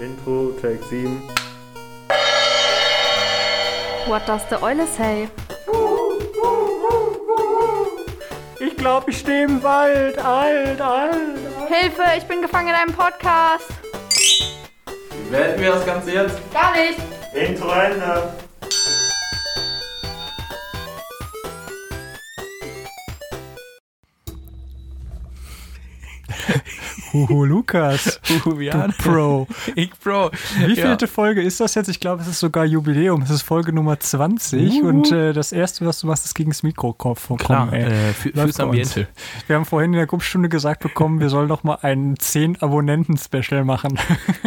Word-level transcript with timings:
Intro, 0.00 0.50
Take 0.60 0.82
7. 0.84 1.20
What 4.06 4.26
does 4.26 4.42
the 4.50 4.56
Eule 4.62 4.86
say? 4.86 5.28
Ich 8.60 8.76
glaube, 8.76 9.10
ich 9.10 9.18
stehe 9.18 9.44
im 9.44 9.62
Wald. 9.62 10.18
Alt, 10.18 10.80
alt, 10.80 10.80
alt. 10.80 11.68
Hilfe, 11.68 12.02
ich 12.18 12.24
bin 12.24 12.42
gefangen 12.42 12.68
in 12.68 12.74
einem 12.74 12.92
Podcast. 12.92 13.68
Wie 15.10 15.30
beenden 15.30 15.60
wir 15.60 15.72
das 15.72 15.86
Ganze 15.86 16.12
jetzt? 16.12 16.38
Gar 16.52 16.72
nicht. 16.72 16.98
Intro 17.32 17.70
Ende. 17.70 18.34
Huhu, 27.12 27.44
Lukas. 27.44 28.13
Huhu, 28.28 28.58
Du 28.58 28.92
Pro. 29.02 29.46
Ich 29.74 29.90
Pro. 30.00 30.30
Wie 30.66 30.74
Ja. 30.74 30.86
vielte 30.86 31.06
Folge 31.08 31.42
ist 31.42 31.60
das 31.60 31.74
jetzt? 31.74 31.88
Ich 31.88 32.00
glaube, 32.00 32.22
es 32.22 32.28
ist 32.28 32.40
sogar 32.40 32.64
Jubiläum. 32.64 33.22
Es 33.22 33.30
ist 33.30 33.42
Folge 33.42 33.72
Nummer 33.72 33.98
20 34.00 34.82
und 34.82 35.12
äh, 35.12 35.32
das 35.32 35.52
erste, 35.52 35.84
was 35.86 36.00
du 36.00 36.06
machst, 36.06 36.24
ist 36.24 36.34
gegen 36.34 36.50
das 36.50 36.62
Mikro 36.62 36.92
kommen. 36.92 37.16
Klar, 37.38 37.72
ey. 37.72 37.82
äh, 37.84 38.12
für, 38.12 38.30
fürs. 38.32 38.60
Ambiente. 38.60 39.08
Wir 39.46 39.56
haben 39.56 39.64
vorhin 39.64 39.92
in 39.92 39.98
der 39.98 40.06
Gruppenstunde 40.06 40.48
gesagt 40.48 40.82
bekommen, 40.82 41.20
wir 41.20 41.28
sollen 41.28 41.48
noch 41.48 41.64
mal 41.64 41.78
ein 41.82 42.14
10-Abonnenten-Special 42.16 43.64
machen. 43.64 43.98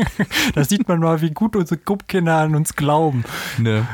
da 0.56 0.64
sieht 0.64 0.88
man 0.88 1.00
mal, 1.00 1.22
wie 1.22 1.32
gut 1.32 1.56
unsere 1.56 1.80
Gruppkinder 1.80 2.38
an 2.38 2.56
uns 2.56 2.76
glauben. 2.76 3.24
Ne. 3.58 3.88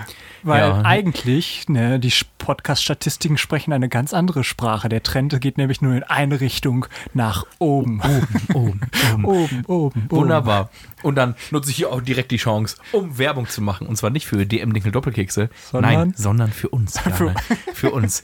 Weil 0.43 0.61
Ja. 0.69 0.81
eigentlich, 0.83 1.67
ne, 1.69 1.99
die 1.99 2.13
Podcast-Statistiken 2.37 3.37
sprechen 3.37 3.71
eine 3.73 3.87
ganz 3.89 4.13
andere 4.13 4.43
Sprache. 4.43 4.89
Der 4.89 5.01
Trend 5.03 5.39
geht 5.41 5.57
nämlich 5.57 5.81
nur 5.81 5.95
in 5.95 6.03
eine 6.03 6.41
Richtung 6.41 6.85
nach 7.13 7.45
oben. 7.59 8.01
Oben, 8.01 8.27
oben. 8.53 8.79
Oben, 9.23 9.25
oben, 9.25 9.65
oben. 9.67 10.11
Wunderbar. 10.11 10.69
Und 11.01 11.15
dann 11.15 11.35
nutze 11.51 11.69
ich 11.71 11.77
hier 11.77 11.91
auch 11.91 12.01
direkt 12.01 12.31
die 12.31 12.37
Chance, 12.37 12.77
um 12.91 13.17
Werbung 13.17 13.47
zu 13.47 13.61
machen. 13.61 13.87
Und 13.87 13.95
zwar 13.95 14.09
nicht 14.09 14.25
für 14.27 14.45
DM 14.45 14.73
Dinkel 14.73 14.91
Doppelkekse. 14.91 15.49
Sondern? 15.71 15.93
Nein, 15.93 16.13
sondern 16.15 16.51
für 16.51 16.69
uns. 16.69 16.99
Für, 16.99 17.33
für 17.73 17.91
uns. 17.91 18.23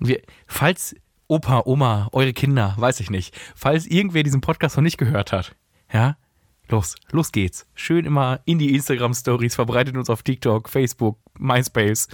Wir, 0.00 0.20
falls 0.46 0.94
Opa, 1.26 1.62
Oma, 1.66 2.08
eure 2.12 2.32
Kinder, 2.32 2.74
weiß 2.78 3.00
ich 3.00 3.10
nicht, 3.10 3.36
falls 3.54 3.86
irgendwer 3.86 4.22
diesen 4.22 4.40
Podcast 4.40 4.76
noch 4.76 4.82
nicht 4.82 4.96
gehört 4.96 5.32
hat, 5.32 5.54
ja, 5.92 6.16
los, 6.70 6.96
los 7.10 7.32
geht's. 7.32 7.66
Schön 7.74 8.04
immer 8.04 8.40
in 8.44 8.58
die 8.58 8.74
Instagram-Stories, 8.74 9.54
verbreitet 9.54 9.96
uns 9.96 10.10
auf 10.10 10.22
TikTok, 10.22 10.68
Facebook, 10.68 11.18
MySpace. 11.38 12.08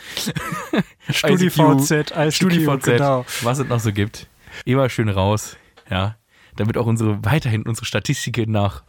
StudiVZ, 1.10 2.10
ICQ, 2.10 2.32
StudiVZ, 2.32 2.84
genau. 2.84 3.24
was 3.42 3.58
es 3.58 3.68
noch 3.68 3.80
so 3.80 3.92
gibt. 3.92 4.28
Immer 4.64 4.88
schön 4.88 5.08
raus, 5.08 5.56
ja, 5.90 6.16
damit 6.56 6.76
auch 6.76 6.86
unsere, 6.86 7.24
weiterhin 7.24 7.62
unsere 7.62 7.86
Statistiken 7.86 8.52
nach 8.52 8.84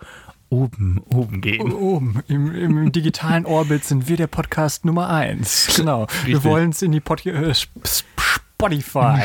oben, 0.49 1.02
oben 1.09 1.41
gehen. 1.41 1.71
Oben 1.71 2.21
im, 2.27 2.53
im 2.53 2.91
digitalen 2.93 3.45
Orbit 3.45 3.83
sind 3.83 4.08
wir 4.08 4.17
der 4.17 4.27
Podcast 4.27 4.86
Nummer 4.86 5.09
eins. 5.09 5.75
Genau. 5.75 6.08
Wir 6.23 6.36
Richtig. 6.36 6.43
wollen 6.43 6.69
es 6.69 6.81
in 6.81 6.91
die 6.91 6.99
Pod 6.99 7.25
äh, 7.25 7.53
Spotify. 8.56 9.22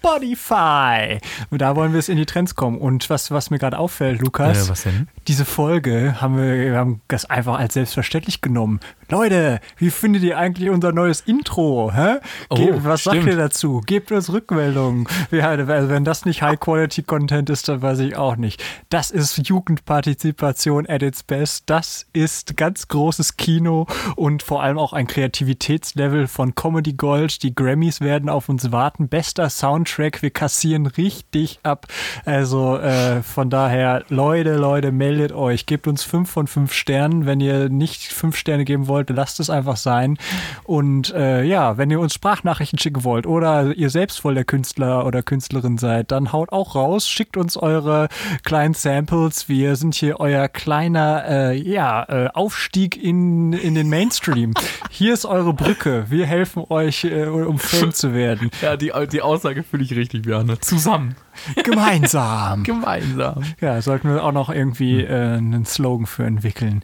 Spotify. 0.00 1.18
Da 1.50 1.76
wollen 1.76 1.92
wir 1.92 1.98
es 1.98 2.08
in 2.08 2.16
die 2.16 2.26
Trends 2.26 2.54
kommen. 2.54 2.78
Und 2.78 3.10
was, 3.10 3.30
was 3.30 3.50
mir 3.50 3.58
gerade 3.58 3.78
auffällt, 3.78 4.20
Lukas, 4.20 4.66
Äh, 4.66 4.70
was 4.70 4.82
denn? 4.84 5.08
diese 5.28 5.44
Folge 5.44 6.20
haben 6.20 6.36
wir, 6.36 6.70
wir 6.72 6.76
haben 6.78 7.00
das 7.08 7.24
einfach 7.24 7.58
als 7.58 7.74
selbstverständlich 7.74 8.40
genommen. 8.40 8.80
Leute, 9.08 9.60
wie 9.76 9.90
findet 9.90 10.22
ihr 10.22 10.38
eigentlich 10.38 10.70
unser 10.70 10.92
neues 10.92 11.20
Intro? 11.22 11.90
Hä? 11.92 12.18
Ge 12.54 12.72
Oh, 12.72 12.80
was 12.84 13.02
sagt 13.04 13.16
stimmt. 13.16 13.28
ihr 13.32 13.36
dazu? 13.36 13.80
Gebt 13.84 14.12
uns 14.12 14.32
Rückmeldungen. 14.32 15.06
Also 15.32 15.88
wenn 15.88 16.04
das 16.04 16.24
nicht 16.24 16.42
High-Quality-Content 16.42 17.50
ist, 17.50 17.68
dann 17.68 17.82
weiß 17.82 17.98
ich 18.00 18.16
auch 18.16 18.36
nicht. 18.36 18.62
Das 18.88 19.10
ist 19.10 19.48
Jugendpartizipation 19.48 20.86
at 20.88 21.02
its 21.02 21.22
best. 21.24 21.64
Das 21.66 22.06
ist 22.12 22.56
ganz 22.56 22.86
großes 22.88 23.36
Kino 23.36 23.86
und 24.16 24.42
vor 24.44 24.62
allem 24.62 24.78
auch 24.78 24.92
ein 24.92 25.08
Kreativitätslevel 25.08 26.28
von 26.28 26.54
Comedy 26.54 26.92
Gold. 26.92 27.42
Die 27.42 27.54
Grammys 27.80 28.02
werden 28.02 28.28
auf 28.28 28.50
uns 28.50 28.72
warten. 28.72 29.08
Bester 29.08 29.48
Soundtrack. 29.48 30.20
Wir 30.20 30.28
kassieren 30.28 30.84
richtig 30.84 31.60
ab. 31.62 31.86
Also 32.26 32.76
äh, 32.76 33.22
von 33.22 33.48
daher, 33.48 34.04
Leute, 34.10 34.56
Leute, 34.56 34.92
meldet 34.92 35.32
euch. 35.32 35.64
Gebt 35.64 35.86
uns 35.86 36.02
fünf 36.02 36.30
von 36.30 36.46
fünf 36.46 36.74
Sternen. 36.74 37.24
Wenn 37.24 37.40
ihr 37.40 37.70
nicht 37.70 38.12
fünf 38.12 38.36
Sterne 38.36 38.66
geben 38.66 38.86
wollt, 38.86 39.08
lasst 39.08 39.40
es 39.40 39.48
einfach 39.48 39.78
sein. 39.78 40.18
Und 40.64 41.14
äh, 41.14 41.42
ja, 41.42 41.78
wenn 41.78 41.90
ihr 41.90 42.00
uns 42.00 42.12
Sprachnachrichten 42.12 42.78
schicken 42.78 43.02
wollt 43.02 43.26
oder 43.26 43.74
ihr 43.74 43.88
selbst 43.88 44.20
voll 44.20 44.34
der 44.34 44.44
Künstler 44.44 45.06
oder 45.06 45.22
Künstlerin 45.22 45.78
seid, 45.78 46.12
dann 46.12 46.32
haut 46.34 46.52
auch 46.52 46.74
raus. 46.74 47.08
Schickt 47.08 47.38
uns 47.38 47.56
eure 47.56 48.08
kleinen 48.44 48.74
Samples. 48.74 49.48
Wir 49.48 49.76
sind 49.76 49.94
hier 49.94 50.20
euer 50.20 50.48
kleiner 50.48 51.24
äh, 51.26 51.56
ja, 51.56 52.04
äh, 52.08 52.28
Aufstieg 52.34 53.02
in, 53.02 53.54
in 53.54 53.74
den 53.74 53.88
Mainstream. 53.88 54.52
Hier 54.90 55.14
ist 55.14 55.24
eure 55.24 55.54
Brücke. 55.54 56.04
Wir 56.10 56.26
helfen 56.26 56.64
euch, 56.68 57.04
äh, 57.04 57.24
um 57.24 57.58
Fan 57.70 57.92
zu 57.92 58.14
werden. 58.14 58.50
Ja, 58.62 58.76
die, 58.76 58.92
die 59.12 59.22
Aussage 59.22 59.62
fühle 59.62 59.82
ich 59.84 59.94
richtig, 59.94 60.22
Björn. 60.22 60.56
Zusammen. 60.60 61.14
Gemeinsam. 61.62 62.62
Gemeinsam. 62.64 63.42
Ja, 63.60 63.80
sollten 63.82 64.08
wir 64.12 64.22
auch 64.24 64.32
noch 64.32 64.50
irgendwie 64.50 65.02
äh, 65.02 65.36
einen 65.36 65.64
Slogan 65.64 66.06
für 66.06 66.24
entwickeln. 66.24 66.82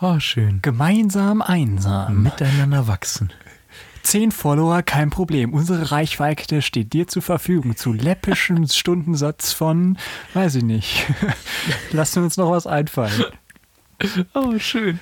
Oh, 0.00 0.18
schön. 0.18 0.60
Gemeinsam 0.62 1.42
einsam. 1.42 2.22
Miteinander 2.24 2.88
wachsen. 2.88 3.32
Zehn 4.02 4.32
Follower, 4.32 4.82
kein 4.82 5.10
Problem. 5.10 5.54
Unsere 5.54 5.92
Reichweite 5.92 6.60
steht 6.60 6.92
dir 6.92 7.06
zur 7.06 7.22
Verfügung. 7.22 7.76
Zu 7.76 7.92
läppischem 7.92 8.66
Stundensatz 8.68 9.52
von, 9.52 9.96
weiß 10.34 10.56
ich 10.56 10.64
nicht. 10.64 11.06
Lass 11.92 12.16
uns 12.16 12.36
noch 12.36 12.50
was 12.50 12.66
einfallen. 12.66 13.24
Oh, 14.34 14.58
schön. 14.58 14.98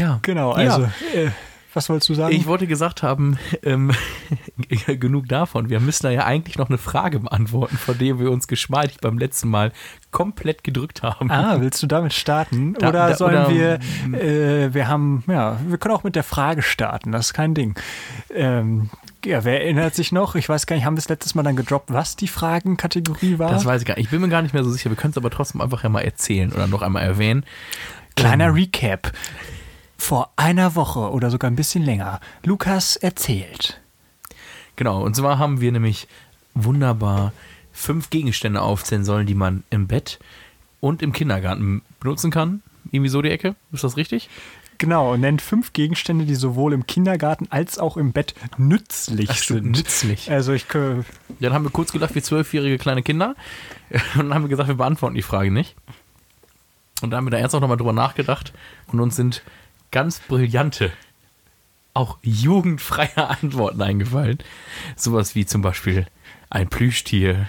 Ja, 0.00 0.18
Genau, 0.22 0.58
Ja. 0.58 0.72
also, 0.74 0.82
äh, 1.14 1.30
was 1.76 1.88
wolltest 1.90 2.08
du 2.08 2.14
sagen? 2.14 2.34
Ich 2.34 2.46
wollte 2.46 2.66
gesagt 2.66 3.02
haben, 3.02 3.38
ähm, 3.62 3.92
genug 4.86 5.28
davon. 5.28 5.68
Wir 5.70 5.78
müssen 5.78 6.04
da 6.04 6.10
ja 6.10 6.24
eigentlich 6.24 6.58
noch 6.58 6.68
eine 6.68 6.78
Frage 6.78 7.20
beantworten, 7.20 7.76
von 7.76 7.96
der 7.98 8.18
wir 8.18 8.30
uns 8.30 8.48
geschmeidig 8.48 8.96
beim 9.00 9.18
letzten 9.18 9.48
Mal 9.48 9.72
komplett 10.10 10.64
gedrückt 10.64 11.02
haben. 11.02 11.30
Ah, 11.30 11.56
willst 11.60 11.82
du 11.82 11.86
damit 11.86 12.14
starten? 12.14 12.74
Da- 12.74 12.88
oder 12.88 13.08
da- 13.10 13.16
sollen 13.16 13.46
oder- 13.46 13.50
wir, 13.50 14.18
äh, 14.18 14.74
wir 14.74 14.88
haben, 14.88 15.22
ja, 15.28 15.60
wir 15.66 15.78
können 15.78 15.94
auch 15.94 16.02
mit 16.04 16.16
der 16.16 16.24
Frage 16.24 16.62
starten, 16.62 17.12
das 17.12 17.26
ist 17.26 17.34
kein 17.34 17.54
Ding. 17.54 17.74
Ähm, 18.34 18.88
ja, 19.24 19.44
wer 19.44 19.60
erinnert 19.62 19.94
sich 19.94 20.12
noch? 20.12 20.34
Ich 20.36 20.48
weiß 20.48 20.66
gar 20.66 20.76
nicht, 20.76 20.84
haben 20.84 20.94
wir 20.94 21.00
das 21.02 21.08
letztes 21.08 21.34
Mal 21.34 21.42
dann 21.42 21.56
gedroppt, 21.56 21.92
was 21.92 22.16
die 22.16 22.28
Fragenkategorie 22.28 23.38
war? 23.38 23.50
Das 23.50 23.64
weiß 23.66 23.82
ich 23.82 23.86
gar 23.86 23.96
nicht. 23.96 24.04
Ich 24.06 24.10
bin 24.10 24.20
mir 24.20 24.28
gar 24.28 24.40
nicht 24.42 24.54
mehr 24.54 24.64
so 24.64 24.70
sicher. 24.70 24.88
Wir 24.88 24.96
können 24.96 25.10
es 25.10 25.16
aber 25.18 25.30
trotzdem 25.30 25.60
einfach 25.60 25.82
ja 25.82 25.88
mal 25.88 26.00
erzählen 26.02 26.52
oder 26.52 26.66
noch 26.66 26.80
einmal 26.80 27.02
erwähnen. 27.02 27.44
Kleiner 28.14 28.54
Recap. 28.54 29.12
Vor 29.98 30.32
einer 30.36 30.74
Woche 30.74 31.10
oder 31.10 31.30
sogar 31.30 31.50
ein 31.50 31.56
bisschen 31.56 31.82
länger. 31.82 32.20
Lukas 32.44 32.96
erzählt. 32.96 33.80
Genau, 34.76 35.02
und 35.02 35.16
zwar 35.16 35.38
haben 35.38 35.60
wir 35.60 35.72
nämlich 35.72 36.06
wunderbar 36.54 37.32
fünf 37.72 38.10
Gegenstände 38.10 38.60
aufzählen 38.60 39.04
sollen, 39.04 39.26
die 39.26 39.34
man 39.34 39.64
im 39.70 39.86
Bett 39.86 40.18
und 40.80 41.02
im 41.02 41.12
Kindergarten 41.12 41.82
benutzen 42.00 42.30
kann. 42.30 42.62
Irgendwie 42.90 43.08
so 43.08 43.22
die 43.22 43.30
Ecke. 43.30 43.56
Ist 43.72 43.84
das 43.84 43.96
richtig? 43.96 44.28
Genau, 44.78 45.14
und 45.14 45.20
nennt 45.20 45.40
fünf 45.40 45.72
Gegenstände, 45.72 46.26
die 46.26 46.34
sowohl 46.34 46.72
im 46.72 46.86
Kindergarten 46.86 47.46
als 47.50 47.78
auch 47.78 47.96
im 47.96 48.12
Bett 48.12 48.34
nützlich 48.58 49.30
Ach, 49.30 49.36
sind. 49.36 49.72
nützlich. 49.72 50.30
Also 50.30 50.52
ich 50.52 50.66
Dann 50.66 51.04
haben 51.52 51.64
wir 51.64 51.70
kurz 51.70 51.92
gelacht 51.92 52.14
wie 52.14 52.22
zwölfjährige 52.22 52.76
kleine 52.78 53.02
Kinder 53.02 53.34
und 53.90 54.28
dann 54.28 54.34
haben 54.34 54.42
wir 54.42 54.48
gesagt, 54.50 54.68
wir 54.68 54.76
beantworten 54.76 55.14
die 55.14 55.22
Frage 55.22 55.50
nicht. 55.50 55.74
Und 57.02 57.10
dann 57.10 57.18
haben 57.18 57.26
wir 57.26 57.30
da 57.30 57.38
ernsthaft 57.38 57.62
nochmal 57.62 57.76
drüber 57.76 57.92
nachgedacht 57.92 58.52
und 58.88 59.00
uns 59.00 59.16
sind 59.16 59.42
ganz 59.90 60.20
brillante, 60.20 60.90
auch 61.94 62.18
jugendfreie 62.22 63.16
Antworten 63.16 63.82
eingefallen. 63.82 64.38
Sowas 64.96 65.34
wie 65.34 65.46
zum 65.46 65.62
Beispiel 65.62 66.06
ein 66.50 66.68
Plüschtier. 66.68 67.46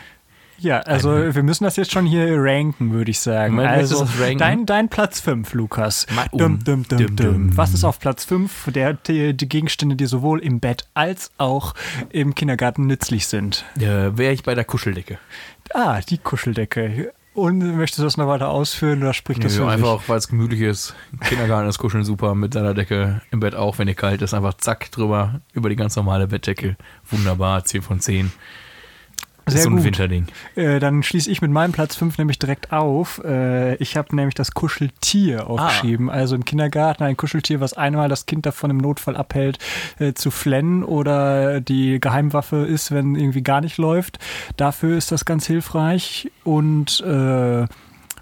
Ja, 0.60 0.80
also 0.80 1.36
wir 1.36 1.44
müssen 1.44 1.66
das 1.66 1.75
jetzt 1.75 1.92
schon 1.92 2.07
hier 2.07 2.36
ranken, 2.39 2.92
würde 2.92 3.12
ich 3.12 3.19
sagen. 3.19 3.60
Also? 3.60 4.07
Dein, 4.39 4.66
dein 4.66 4.89
Platz 4.89 5.19
5, 5.19 5.54
Lukas. 5.54 6.07
Ma-. 6.16 6.25
Dum, 6.31 6.63
dum, 6.63 6.88
dum, 6.88 6.98
Dum, 6.98 7.16
dum. 7.16 7.16
dum. 7.16 7.57
Was 7.57 7.75
ist 7.75 7.84
auf 7.84 8.00
Platz 8.00 8.25
5 8.25 8.72
der 8.74 8.94
die, 8.94 9.36
die 9.36 9.48
Gegenstände, 9.48 9.95
die 9.95 10.07
sowohl 10.07 10.40
im 10.40 10.60
Bett 10.60 10.88
als 10.95 11.30
auch 11.38 11.75
im 12.10 12.33
Kindergarten 12.33 12.88
nützlich 12.88 13.28
sind? 13.28 13.66
Äh, 13.78 14.18
Wäre 14.18 14.33
ich 14.33 14.42
bei 14.42 14.56
der 14.56 14.66
Kuscheldecke. 14.66 15.19
Ah, 15.75 16.01
die 16.01 16.18
Kuscheldecke. 16.18 17.13
Und 17.38 17.60
möchtest 17.60 18.00
du 18.00 18.04
das 18.04 18.18
noch 18.18 18.28
weiter 18.28 18.50
ausführen 18.50 19.04
oder 19.04 19.13
spricht 19.13 19.44
das 19.44 19.56
Nö, 19.56 19.66
für 19.66 19.69
einfach 19.69 20.01
weil 20.07 20.18
es 20.18 20.28
gemütlich 20.28 20.62
ist. 20.62 20.95
Kindergarten 21.22 21.69
ist 21.69 21.78
kuscheln 21.78 22.04
super 22.04 22.34
mit 22.34 22.51
seiner 22.51 22.74
Decke. 22.74 23.22
Im 23.30 23.42
Bett 23.42 23.54
auch, 23.54 23.78
wenn 23.78 23.88
ihr 23.88 23.94
kalt 23.94 24.24
ist. 24.24 24.34
Einfach 24.34 24.56
zack 24.56 24.92
drüber 24.92 25.39
über 25.54 25.69
die 25.69 25.75
ganz 25.75 25.95
normale 25.95 26.25
Bettdecke. 26.25 26.78
Wunderbar, 27.06 27.63
10 27.63 27.84
von 27.84 28.00
10. 28.00 28.31
Sehr 29.47 29.61
so 29.61 29.69
ein 29.69 29.75
gut. 29.77 29.85
Winterding. 29.85 30.27
Äh, 30.55 30.79
dann 30.79 31.03
schließe 31.03 31.29
ich 31.31 31.41
mit 31.41 31.51
meinem 31.51 31.71
Platz 31.71 31.95
5 31.95 32.17
nämlich 32.17 32.39
direkt 32.39 32.71
auf. 32.71 33.21
Äh, 33.23 33.75
ich 33.75 33.95
habe 33.97 34.15
nämlich 34.15 34.35
das 34.35 34.51
Kuscheltier 34.51 35.49
aufgeschrieben. 35.49 36.09
Also 36.09 36.35
im 36.35 36.45
Kindergarten 36.45 37.03
ein 37.03 37.17
Kuscheltier, 37.17 37.59
was 37.59 37.73
einmal 37.73 38.09
das 38.09 38.25
Kind 38.25 38.45
davon 38.45 38.69
im 38.69 38.77
Notfall 38.77 39.15
abhält, 39.15 39.59
äh, 39.99 40.13
zu 40.13 40.31
flennen 40.31 40.83
oder 40.83 41.61
die 41.61 41.99
Geheimwaffe 41.99 42.57
ist, 42.57 42.91
wenn 42.91 43.15
irgendwie 43.15 43.41
gar 43.41 43.61
nicht 43.61 43.77
läuft. 43.77 44.19
Dafür 44.57 44.97
ist 44.97 45.11
das 45.11 45.25
ganz 45.25 45.45
hilfreich. 45.47 46.29
Und 46.44 47.01
äh, 47.01 47.65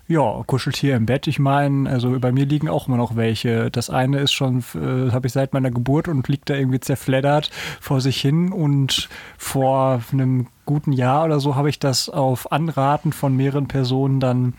Ja, 0.08 0.44
Kuscheltier 0.46 0.96
im 0.96 1.08
Bett. 1.08 1.26
Ich 1.26 1.40
meine, 1.40 1.90
also 1.90 2.20
bei 2.20 2.32
mir 2.32 2.46
liegen 2.46 2.70
auch 2.70 2.88
immer 2.88 2.98
noch 2.98 3.16
welche. 3.16 3.72
Das 3.72 3.90
eine 3.90 4.20
ist 4.20 4.34
schon, 4.34 4.64
äh, 4.76 5.12
habe 5.12 5.26
ich 5.26 5.34
seit 5.34 5.54
meiner 5.54 5.72
Geburt 5.72 6.08
und 6.08 6.28
liegt 6.28 6.50
da 6.50 6.54
irgendwie 6.54 6.80
zerfleddert 6.80 7.50
vor 7.82 8.02
sich 8.02 8.22
hin. 8.22 8.52
Und 8.52 9.10
vor 9.38 10.04
einem 10.12 10.48
guten 10.66 10.92
Jahr 10.92 11.26
oder 11.26 11.40
so 11.40 11.56
habe 11.56 11.70
ich 11.70 11.80
das 11.80 12.10
auf 12.10 12.52
Anraten 12.52 13.14
von 13.14 13.36
mehreren 13.36 13.68
Personen 13.68 14.20
dann 14.20 14.54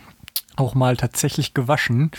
auch 0.56 0.74
mal 0.74 0.96
tatsächlich 0.96 1.54
gewaschen 1.54 2.10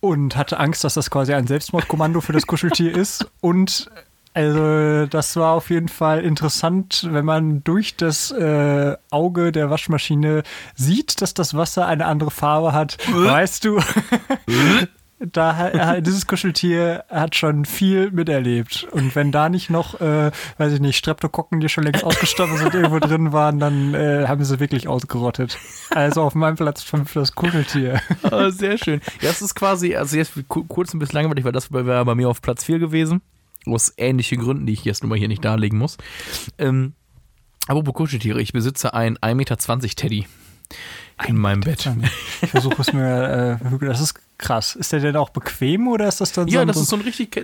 und 0.00 0.36
hatte 0.36 0.58
Angst, 0.58 0.84
dass 0.84 0.94
das 0.94 1.10
quasi 1.10 1.34
ein 1.34 1.46
Selbstmordkommando 1.46 2.22
für 2.22 2.32
das 2.32 2.46
Kuscheltier 2.46 2.96
ist. 2.96 3.30
Und 3.42 3.90
also 4.34 5.06
das 5.06 5.36
war 5.36 5.52
auf 5.52 5.70
jeden 5.70 5.88
Fall 5.88 6.20
interessant, 6.24 7.06
wenn 7.10 7.24
man 7.24 7.62
durch 7.64 7.96
das 7.96 8.30
äh, 8.30 8.96
Auge 9.10 9.52
der 9.52 9.68
Waschmaschine 9.70 10.42
sieht, 10.74 11.20
dass 11.20 11.34
das 11.34 11.54
Wasser 11.56 11.86
eine 11.86 12.06
andere 12.06 12.30
Farbe 12.30 12.72
hat. 12.72 12.96
weißt 13.12 13.64
du, 13.64 13.78
da 15.18 15.56
hat- 15.56 16.04
dieses 16.06 16.26
Kuscheltier 16.26 17.04
hat 17.08 17.36
schon 17.36 17.64
viel 17.64 18.10
miterlebt. 18.10 18.88
Und 18.90 19.14
wenn 19.14 19.30
da 19.30 19.48
nicht 19.48 19.70
noch, 19.70 20.00
äh, 20.00 20.32
weiß 20.58 20.72
ich 20.72 20.80
nicht, 20.80 20.96
Streptokokken, 20.96 21.60
die 21.60 21.68
schon 21.68 21.84
längst 21.84 22.02
ausgestorben 22.02 22.56
sind, 22.56 22.74
irgendwo 22.74 22.98
drin 22.98 23.32
waren, 23.32 23.60
dann 23.60 23.94
äh, 23.94 24.24
haben 24.26 24.42
sie 24.44 24.58
wirklich 24.58 24.88
ausgerottet. 24.88 25.58
Also 25.90 26.22
auf 26.22 26.34
meinem 26.34 26.56
Platz 26.56 26.82
5 26.82 27.12
das 27.12 27.34
Kuscheltier. 27.36 28.00
Ah, 28.24 28.50
sehr 28.50 28.78
schön. 28.78 29.00
Ja, 29.20 29.30
es 29.30 29.42
ist 29.42 29.54
quasi, 29.54 29.94
also 29.94 30.16
jetzt 30.16 30.32
ku- 30.48 30.64
kurz 30.64 30.92
ein 30.92 30.98
bisschen 30.98 31.20
langweilig, 31.20 31.44
weil 31.44 31.52
das 31.52 31.70
wäre 31.72 32.04
bei 32.04 32.14
mir 32.16 32.28
auf 32.28 32.42
Platz 32.42 32.64
4 32.64 32.80
gewesen. 32.80 33.20
Aus 33.66 33.92
ähnlichen 33.96 34.40
Gründen, 34.40 34.66
die 34.66 34.72
ich 34.72 34.84
jetzt 34.84 35.02
nun 35.02 35.10
mal 35.10 35.18
hier 35.18 35.28
nicht 35.28 35.44
darlegen 35.44 35.78
muss. 35.78 35.96
Ähm, 36.58 36.94
aber 37.68 37.84
Kuscheltiere, 37.92 38.40
ich 38.40 38.52
besitze 38.52 38.92
einen 38.94 39.16
1,20 39.18 39.34
Meter 39.34 39.56
Teddy 39.56 40.26
in 41.26 41.36
meinem 41.36 41.60
Bett. 41.60 41.88
Ich 42.42 42.50
versuche 42.50 42.80
es 42.80 42.92
mir, 42.92 43.60
äh, 43.60 43.78
das 43.86 44.00
ist 44.00 44.14
krass. 44.42 44.74
Ist 44.76 44.92
der 44.92 45.00
denn 45.00 45.16
auch 45.16 45.30
bequem 45.30 45.88
oder 45.88 46.06
ist 46.08 46.20
das 46.20 46.32
dann 46.32 46.48
so 46.48 46.54
Ja, 46.54 46.64
das 46.66 46.76
ist 46.76 46.88
so 46.90 46.96
ein 46.96 47.02
richtig. 47.02 47.34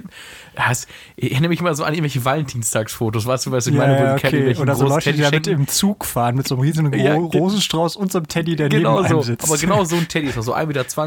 Ja, 0.57 0.65
es- 0.71 0.87
Ich 1.17 1.31
erinnere 1.33 1.49
mich 1.49 1.61
immer 1.61 1.75
so 1.75 1.85
an 1.85 1.95
irgendwelche 1.95 2.25
Valentinstagsfotos, 2.25 3.25
weißt 3.27 3.47
du, 3.47 3.53
was 3.53 3.67
ich 3.67 3.75
ja, 3.75 3.79
meine, 3.81 3.95
wo 3.99 4.03
ja, 4.05 4.15
okay. 4.15 4.55
Oder 4.59 4.75
so 4.75 4.87
Leute, 4.87 5.13
die 5.13 5.21
damit 5.23 5.47
im 5.47 5.67
Zug 5.69 6.05
fahren 6.05 6.37
mit 6.37 6.47
so 6.47 6.55
einem 6.57 6.63
riesigen 6.63 6.93
Ja, 6.93 7.15
Rosenstrauß 7.15 7.97
und 7.97 8.13
so 8.13 8.19
einem 8.19 8.29
Teddy, 8.29 8.57
der 8.57 8.69
Genau 8.69 8.97
neben 8.97 9.07
einem 9.07 9.17
so. 9.19 9.23
sitzt. 9.23 9.49
Aber 9.49 9.57
genau 9.59 9.85
so 9.85 9.97
ein 9.97 10.09
Teddy 10.09 10.27
ist 10.29 10.37
das 10.37 10.45
so 10.45 10.55
1,20 10.55 10.67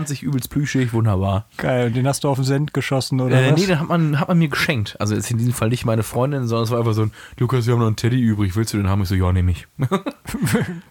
Meter, 0.09 0.23
übelst 0.23 0.49
plüschig, 0.49 0.93
wunderbar. 0.93 1.45
Geil, 1.57 1.87
und 1.87 1.95
den 1.95 2.07
hast 2.07 2.23
du 2.23 2.29
auf 2.29 2.37
den 2.37 2.45
Send 2.45 2.73
geschossen 2.73 3.19
oder 3.21 3.41
Äh, 3.41 3.51
was? 3.51 3.59
nee, 3.59 3.67
den 3.67 3.79
hat 3.79 3.87
man, 3.87 4.19
hat 4.19 4.27
man 4.27 4.37
mir 4.37 4.47
geschenkt. 4.47 4.95
Also 4.99 5.13
jetzt 5.15 5.29
in 5.29 5.37
diesem 5.37 5.53
Fall 5.53 5.69
nicht 5.69 5.85
meine 5.85 6.03
Freundin, 6.03 6.47
sondern 6.47 6.63
es 6.63 6.71
war 6.71 6.79
einfach 6.79 6.93
so 6.93 7.03
ein, 7.03 7.11
Lukas, 7.37 7.65
wir 7.67 7.73
haben 7.73 7.79
noch 7.81 7.87
einen 7.87 7.95
Teddy 7.97 8.19
übrig, 8.19 8.55
willst 8.55 8.73
du 8.73 8.77
den 8.77 8.87
haben? 8.89 9.01
Ich 9.03 9.09
so, 9.09 9.15
ja, 9.15 9.31
nehme 9.31 9.51
ich. 9.51 9.67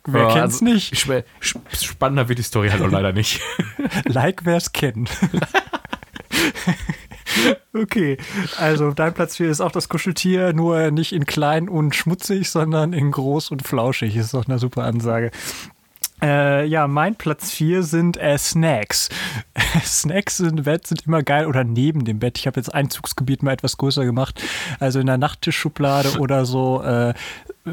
Wer 0.07 0.23
Ja, 0.23 0.33
kennt's 0.35 0.61
also, 0.61 0.65
nicht? 0.65 1.07
Spannender 1.73 2.29
wird 2.29 2.39
die 2.39 2.43
Story 2.43 2.69
halt 2.71 2.83
auch 2.83 2.91
leider 2.91 3.13
nicht. 3.13 3.41
Like, 4.05 4.45
wer's 4.45 4.73
kennt. 4.73 4.90
okay, 7.75 8.17
also 8.59 8.93
dein 8.93 9.15
Platz 9.15 9.37
4 9.37 9.51
ist 9.51 9.61
auch 9.61 9.73
das 9.73 9.89
Kuscheltier, 9.89 10.53
nur 10.53 10.91
nicht 10.91 11.13
in 11.13 11.27
klein 11.27 11.69
und 11.69 11.95
schmutzig, 11.95 12.51
sondern 12.51 12.93
in 12.93 13.11
groß 13.11 13.51
und 13.51 13.67
flauschig. 13.67 14.17
Ist 14.17 14.35
doch 14.35 14.47
eine 14.47 14.59
super 14.59 14.85
Ansage. 14.85 15.31
Äh, 16.23 16.67
ja, 16.67 16.87
mein 16.87 17.17
Platz 17.17 17.51
4 17.51 17.83
sind 17.83 18.17
äh, 18.17 18.39
Snacks. 18.39 19.09
Snacks 19.85 20.41
im 20.41 20.57
Bett 20.57 20.87
sind 20.87 21.07
immer 21.07 21.23
geil 21.23 21.47
oder 21.47 21.65
neben 21.65 22.05
dem 22.05 22.19
Bett. 22.19 22.39
Ich 22.39 22.47
habe 22.47 22.59
jetzt 22.59 22.75
Einzugsgebiet 22.75 23.43
mal 23.43 23.53
etwas 23.53 23.77
größer 23.77 24.05
gemacht. 24.05 24.43
Also 24.79 25.01
in 25.01 25.07
der 25.07 25.19
Nachttischschublade 25.19 26.19
oder 26.19 26.45
so. 26.45 26.83
Äh, 26.83 27.15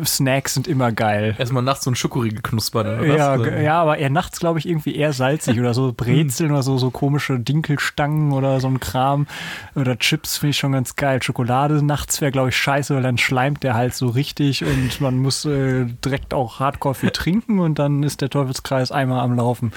Snacks 0.04 0.54
sind 0.54 0.68
immer 0.68 0.92
geil. 0.92 1.36
Erstmal 1.38 1.64
nachts 1.64 1.86
so 1.86 1.92
ein 1.92 1.96
Schokoriegel 1.96 2.42
knuspern. 2.42 3.06
Ja, 3.06 3.36
ja, 3.38 3.82
aber 3.82 3.98
eher 3.98 4.10
nachts, 4.10 4.40
glaube 4.40 4.60
ich, 4.60 4.68
irgendwie 4.68 4.96
eher 4.96 5.14
salzig 5.14 5.60
oder 5.60 5.74
so 5.74 5.94
Brezeln 5.98 6.52
oder 6.52 6.62
so, 6.62 6.78
so 6.78 6.92
komische 6.92 7.40
Dinkelstangen 7.40 8.34
oder 8.34 8.60
so 8.60 8.68
ein 8.68 8.80
Kram 8.80 9.28
oder 9.76 9.98
Chips 9.98 10.38
finde 10.38 10.52
ich 10.52 10.58
schon 10.58 10.74
ganz 10.74 10.96
geil. 10.96 11.24
Schokolade 11.24 11.84
nachts 11.84 12.20
wäre, 12.22 12.32
glaube 12.32 12.50
ich, 12.50 12.58
scheiße, 12.58 12.96
weil 12.96 13.04
dann 13.04 13.18
schleimt 13.18 13.64
der 13.64 13.76
halt 13.76 13.94
so 13.96 14.08
richtig 14.08 14.64
und 14.64 15.00
man 15.00 15.18
muss 15.18 15.46
äh, 15.46 15.86
direkt 16.04 16.34
auch 16.34 16.60
hardcore 16.60 16.96
viel 16.96 17.12
trinken 17.12 17.60
und 17.60 17.80
dann 17.80 18.04
ist 18.04 18.22
der 18.22 18.30
Teufelskreis 18.38 18.92
einmal 18.92 19.22
am 19.22 19.36
Laufen. 19.36 19.72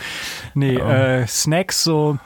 Nee, 0.54 0.76
äh, 0.76 1.26
Snacks 1.26 1.82
so. 1.82 2.18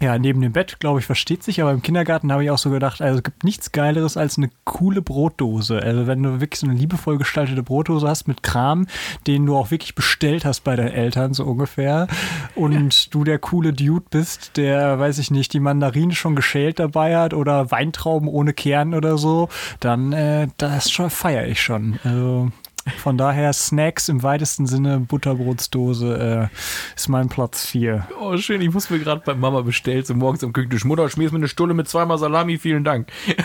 Ja, 0.00 0.18
neben 0.18 0.40
dem 0.40 0.52
Bett, 0.52 0.80
glaube 0.80 0.98
ich, 0.98 1.06
versteht 1.06 1.44
sich, 1.44 1.62
aber 1.62 1.70
im 1.70 1.80
Kindergarten 1.80 2.32
habe 2.32 2.42
ich 2.42 2.50
auch 2.50 2.58
so 2.58 2.68
gedacht, 2.68 3.00
also 3.00 3.18
es 3.18 3.22
gibt 3.22 3.44
nichts 3.44 3.70
Geileres 3.70 4.16
als 4.16 4.36
eine 4.36 4.50
coole 4.64 5.02
Brotdose. 5.02 5.80
Also 5.80 6.08
wenn 6.08 6.20
du 6.20 6.40
wirklich 6.40 6.58
so 6.58 6.66
eine 6.66 6.74
liebevoll 6.74 7.16
gestaltete 7.16 7.62
Brotdose 7.62 8.08
hast 8.08 8.26
mit 8.26 8.42
Kram, 8.42 8.88
den 9.28 9.46
du 9.46 9.56
auch 9.56 9.70
wirklich 9.70 9.94
bestellt 9.94 10.44
hast 10.44 10.64
bei 10.64 10.74
deinen 10.74 10.90
Eltern, 10.90 11.32
so 11.32 11.44
ungefähr, 11.44 12.08
und 12.56 13.14
du 13.14 13.22
der 13.22 13.38
coole 13.38 13.72
Dude 13.72 14.04
bist, 14.10 14.56
der, 14.56 14.98
weiß 14.98 15.18
ich 15.18 15.30
nicht, 15.30 15.52
die 15.52 15.60
Mandarinen 15.60 16.12
schon 16.12 16.34
geschält 16.34 16.80
dabei 16.80 17.16
hat 17.16 17.32
oder 17.32 17.70
Weintrauben 17.70 18.28
ohne 18.28 18.52
Kern 18.52 18.94
oder 18.94 19.16
so, 19.16 19.48
dann 19.78 20.12
äh, 20.12 20.48
das 20.56 20.90
feiere 20.90 21.46
ich 21.46 21.62
schon. 21.62 22.00
Also 22.02 22.50
von 22.98 23.16
daher 23.16 23.52
Snacks 23.52 24.08
im 24.08 24.22
weitesten 24.22 24.66
Sinne, 24.66 25.00
Butterbrotsdose 25.00 26.50
äh, 26.52 26.56
ist 26.94 27.08
mein 27.08 27.28
Platz 27.28 27.66
4. 27.66 28.06
Oh, 28.20 28.36
schön, 28.36 28.60
ich 28.60 28.72
muss 28.72 28.90
mir 28.90 28.98
gerade 28.98 29.22
bei 29.24 29.34
Mama 29.34 29.62
bestellt, 29.62 30.06
so 30.06 30.14
morgens 30.14 30.44
am 30.44 30.52
Küchentisch. 30.52 30.84
Mutter, 30.84 31.08
schmierst 31.08 31.32
mir 31.32 31.38
eine 31.38 31.48
Stulle 31.48 31.74
mit 31.74 31.88
zweimal 31.88 32.18
Salami, 32.18 32.58
vielen 32.58 32.84
Dank. 32.84 33.08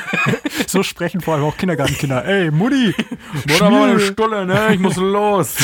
So 0.68 0.84
sprechen 0.84 1.20
vor 1.20 1.34
allem 1.34 1.46
auch 1.46 1.58
Kindergartenkinder. 1.58 2.24
Ey, 2.26 2.52
Mutti, 2.52 2.94
Mutter, 3.48 3.60
mach 3.60 3.72
mal 3.72 3.90
eine 3.90 4.00
Stulle, 4.00 4.46
ne? 4.46 4.70
Ich 4.72 4.80
muss 4.80 4.98
los. 4.98 5.56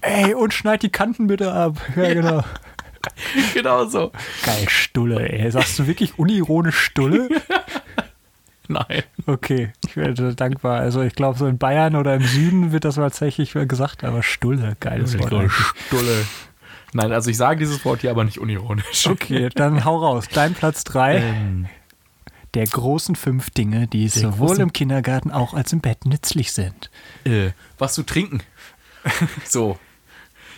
ey, 0.00 0.32
und 0.32 0.54
schneid 0.54 0.84
die 0.84 0.90
Kanten 0.90 1.26
bitte 1.26 1.52
ab. 1.52 1.80
Ja, 1.96 2.14
genau. 2.14 2.44
genau 3.52 3.86
so. 3.86 4.12
Geil, 4.44 4.68
Stulle, 4.68 5.28
ey. 5.28 5.50
Sagst 5.50 5.76
du 5.80 5.88
wirklich 5.88 6.20
unironisch 6.20 6.78
Stulle? 6.78 7.28
Nein. 8.86 9.02
Okay, 9.26 9.72
ich 9.86 9.96
werde 9.96 10.34
dankbar. 10.34 10.80
Also 10.80 11.02
ich 11.02 11.14
glaube, 11.14 11.38
so 11.38 11.46
in 11.46 11.58
Bayern 11.58 11.96
oder 11.96 12.14
im 12.14 12.22
Süden 12.22 12.72
wird 12.72 12.84
das 12.84 12.96
tatsächlich 12.96 13.52
gesagt, 13.52 14.04
aber 14.04 14.22
Stulle, 14.22 14.76
geiles 14.80 15.18
Wort. 15.18 15.32
eigentlich. 15.32 15.52
Stulle. 15.86 16.24
Nein, 16.92 17.12
also 17.12 17.30
ich 17.30 17.36
sage 17.36 17.58
dieses 17.58 17.84
Wort 17.84 18.00
hier 18.00 18.10
aber 18.10 18.24
nicht 18.24 18.38
unironisch. 18.38 19.06
Okay, 19.06 19.48
dann 19.54 19.84
hau 19.84 19.98
raus. 19.98 20.26
Dein 20.32 20.54
Platz 20.54 20.84
3 20.84 21.16
Ähm, 21.18 21.66
der 22.54 22.66
großen 22.66 23.16
fünf 23.16 23.50
Dinge, 23.50 23.86
die 23.86 24.08
sowohl 24.08 24.58
im 24.60 24.72
Kindergarten 24.72 25.30
auch 25.30 25.52
als 25.52 25.72
im 25.74 25.80
Bett 25.80 26.06
nützlich 26.06 26.52
sind. 26.52 26.90
äh, 27.24 27.50
was 27.78 27.94
zu 27.94 28.02
trinken. 28.02 28.40
So. 29.44 29.78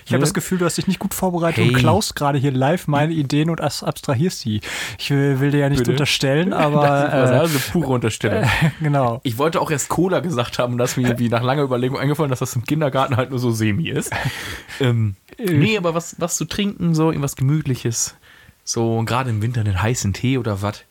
Ich 0.09 0.13
habe 0.15 0.21
Ne? 0.21 0.25
das 0.25 0.33
Gefühl, 0.33 0.57
du 0.57 0.65
hast 0.65 0.79
dich 0.79 0.87
nicht 0.87 0.99
gut 0.99 1.13
vorbereitet 1.13 1.59
Hey. 1.63 1.69
und 1.69 1.75
klaust 1.79 2.17
gerade 2.17 2.39
hier 2.39 2.51
live 2.51 2.87
meine 2.89 3.13
Ideen 3.13 3.51
und 3.51 3.61
abstrahierst 3.61 4.43
die. 4.47 4.63
Ich 4.99 5.11
will, 5.11 5.39
will 5.41 5.51
dir 5.51 5.59
ja 5.61 5.69
nicht 5.69 5.81
Bitte? 5.81 5.91
unterstellen, 5.91 6.51
das 6.51 6.61
ist 6.61 6.65
aber 6.65 6.87
äh, 7.13 7.39
also 7.39 7.59
pure 7.73 7.93
Unterstellung. 7.93 8.45
genau. 8.81 9.21
Ich 9.23 9.37
wollte 9.37 9.61
auch 9.61 9.71
erst 9.71 9.91
Cola 9.91 10.21
gesagt 10.21 10.59
haben, 10.59 10.79
dass 10.79 10.97
mir 10.97 11.03
irgendwie 11.09 11.29
nach 11.29 11.43
langer 11.43 11.63
Überlegung 11.63 11.99
eingefallen, 11.99 12.31
dass 12.31 12.39
das 12.39 12.57
im 12.57 12.65
Kindergarten 12.65 13.17
halt 13.19 13.29
nur 13.29 13.39
so 13.39 13.51
semi 13.51 13.89
ist. 13.91 14.11
ähm, 14.81 15.15
nee, 15.39 15.77
aber 15.77 15.93
was, 15.95 16.17
was 16.19 16.37
zu 16.39 16.47
trinken, 16.47 16.95
so 16.95 17.11
irgendwas 17.11 17.37
Gemütliches. 17.37 18.17
So 18.65 19.03
gerade 19.05 19.29
im 19.29 19.43
Winter 19.43 19.61
einen 19.61 19.81
heißen 19.83 20.15
Tee 20.15 20.39
oder 20.39 20.63
was. 20.63 20.85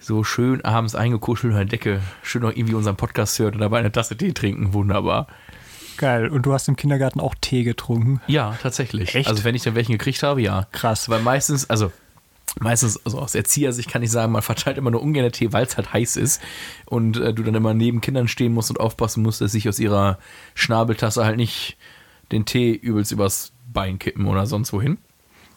So 0.00 0.24
schön 0.24 0.64
abends 0.64 0.94
eingekuschelt 0.94 1.52
in 1.52 1.56
der 1.58 1.66
Decke. 1.66 2.00
Schön 2.22 2.42
noch 2.42 2.50
irgendwie 2.50 2.74
unseren 2.74 2.96
Podcast 2.96 3.38
hört 3.38 3.54
und 3.54 3.60
dabei 3.60 3.78
eine 3.78 3.92
Tasse 3.92 4.16
Tee 4.16 4.32
trinken. 4.32 4.72
Wunderbar. 4.74 5.26
Geil. 5.96 6.28
Und 6.28 6.46
du 6.46 6.52
hast 6.52 6.68
im 6.68 6.76
Kindergarten 6.76 7.20
auch 7.20 7.34
Tee 7.40 7.64
getrunken. 7.64 8.20
Ja, 8.26 8.56
tatsächlich. 8.62 9.14
Echt? 9.14 9.28
Also 9.28 9.44
wenn 9.44 9.54
ich 9.54 9.62
dann 9.62 9.74
welchen 9.74 9.92
gekriegt 9.92 10.22
habe, 10.22 10.42
ja. 10.42 10.66
Krass. 10.72 11.08
Weil 11.08 11.20
meistens, 11.20 11.68
also 11.70 11.92
meistens, 12.60 13.00
also 13.04 13.18
aus 13.18 13.34
Erziehersicht 13.34 13.90
kann 13.90 14.02
ich 14.02 14.10
sagen, 14.10 14.32
man 14.32 14.42
verteilt 14.42 14.78
immer 14.78 14.90
nur 14.90 15.02
ungern 15.02 15.30
Tee, 15.32 15.52
weil 15.52 15.64
es 15.64 15.76
halt 15.76 15.92
heiß 15.92 16.16
ist 16.16 16.40
und 16.86 17.16
äh, 17.16 17.32
du 17.32 17.42
dann 17.42 17.54
immer 17.54 17.74
neben 17.74 18.00
Kindern 18.00 18.28
stehen 18.28 18.52
musst 18.52 18.70
und 18.70 18.80
aufpassen 18.80 19.22
musst, 19.22 19.40
dass 19.40 19.52
sich 19.52 19.68
aus 19.68 19.78
ihrer 19.78 20.18
Schnabeltasse 20.54 21.24
halt 21.24 21.36
nicht 21.36 21.76
den 22.32 22.44
Tee 22.44 22.72
übelst 22.72 23.12
übers 23.12 23.52
Bein 23.72 23.98
kippen 23.98 24.26
oder 24.26 24.46
sonst 24.46 24.72
wohin. 24.72 24.98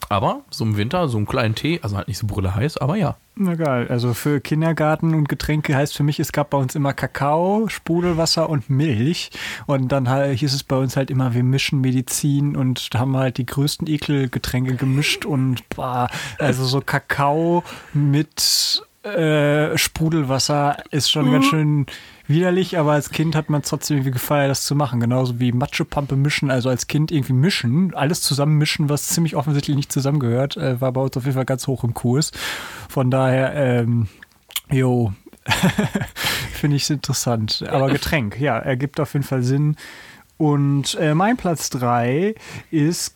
Aber 0.10 0.42
so 0.50 0.64
im 0.64 0.78
Winter, 0.78 1.08
so 1.10 1.18
einen 1.18 1.26
kleinen 1.26 1.56
Tee, 1.56 1.80
also 1.82 1.98
halt 1.98 2.08
nicht 2.08 2.18
so 2.18 2.28
brülle 2.28 2.56
heiß, 2.56 2.78
aber 2.78 2.96
ja. 2.96 3.18
Na 3.36 3.56
geil. 3.56 3.88
Also 3.90 4.14
für 4.14 4.42
Kindergarten 4.42 5.14
und 5.14 5.30
Getränke 5.30 5.76
heißt 5.76 5.96
für 5.96 6.04
mich, 6.04 6.20
es 6.20 6.32
gab 6.32 6.50
bei 6.50 6.58
uns 6.58 6.76
immer 6.76 6.94
Kakao, 6.94 7.68
Sprudelwasser 7.68 8.50
und 8.50 8.70
Milch. 8.70 9.30
Und 9.68 9.92
dann 9.92 10.08
hieß 10.32 10.54
es 10.54 10.64
bei 10.64 10.76
uns 10.76 10.98
halt 10.98 11.12
immer, 11.12 11.34
wir 11.34 11.44
mischen 11.44 11.82
Medizin 11.82 12.56
und 12.56 12.90
haben 12.96 13.16
halt 13.16 13.38
die 13.38 13.46
größten 13.46 13.88
Ekelgetränke 13.88 14.76
gemischt 14.76 15.26
und 15.26 15.68
boah, 15.70 16.10
also 16.40 16.66
so 16.66 16.82
Kakao 16.82 17.64
mit 17.94 18.82
äh, 19.16 19.78
Sprudelwasser 19.78 20.78
ist 20.92 21.10
schon 21.10 21.32
ganz 21.32 21.46
schön 21.46 21.86
widerlich, 22.28 22.78
aber 22.78 22.94
als 22.94 23.10
Kind 23.10 23.36
hat 23.36 23.50
man 23.50 23.62
trotzdem 23.62 23.98
irgendwie 23.98 24.12
gefeiert, 24.12 24.50
das 24.50 24.66
zu 24.66 24.76
machen. 24.76 25.00
Genauso 25.00 25.40
wie 25.40 25.52
Matschepampe 25.52 26.16
mischen, 26.16 26.52
also 26.52 26.70
als 26.70 26.88
Kind 26.88 27.12
irgendwie 27.12 27.34
mischen, 27.34 27.94
alles 27.94 28.22
zusammen 28.22 28.58
mischen, 28.58 28.90
was 28.90 29.08
ziemlich 29.08 29.36
offensichtlich 29.36 29.76
nicht 29.76 29.92
zusammengehört, 29.92 30.58
äh, 30.58 30.80
war 30.82 30.92
bei 30.92 31.02
uns 31.02 31.16
auf 31.18 31.24
jeden 31.24 31.36
Fall 31.36 31.46
ganz 31.46 31.68
hoch 31.68 31.84
im 31.84 31.94
Kurs. 31.94 32.32
Von 32.90 33.10
daher, 33.12 33.54
ähm, 33.56 34.08
jo, 34.70 35.14
finde 36.54 36.76
ich 36.76 36.90
interessant. 36.90 37.64
Aber 37.70 37.90
Getränk, 37.90 38.40
ja, 38.40 38.58
ergibt 38.58 39.00
auf 39.00 39.14
jeden 39.14 39.26
Fall 39.26 39.44
Sinn. 39.44 39.76
Und 40.38 40.96
äh, 40.96 41.16
mein 41.16 41.36
Platz 41.36 41.70
3 41.72 42.36
ist 42.70 43.16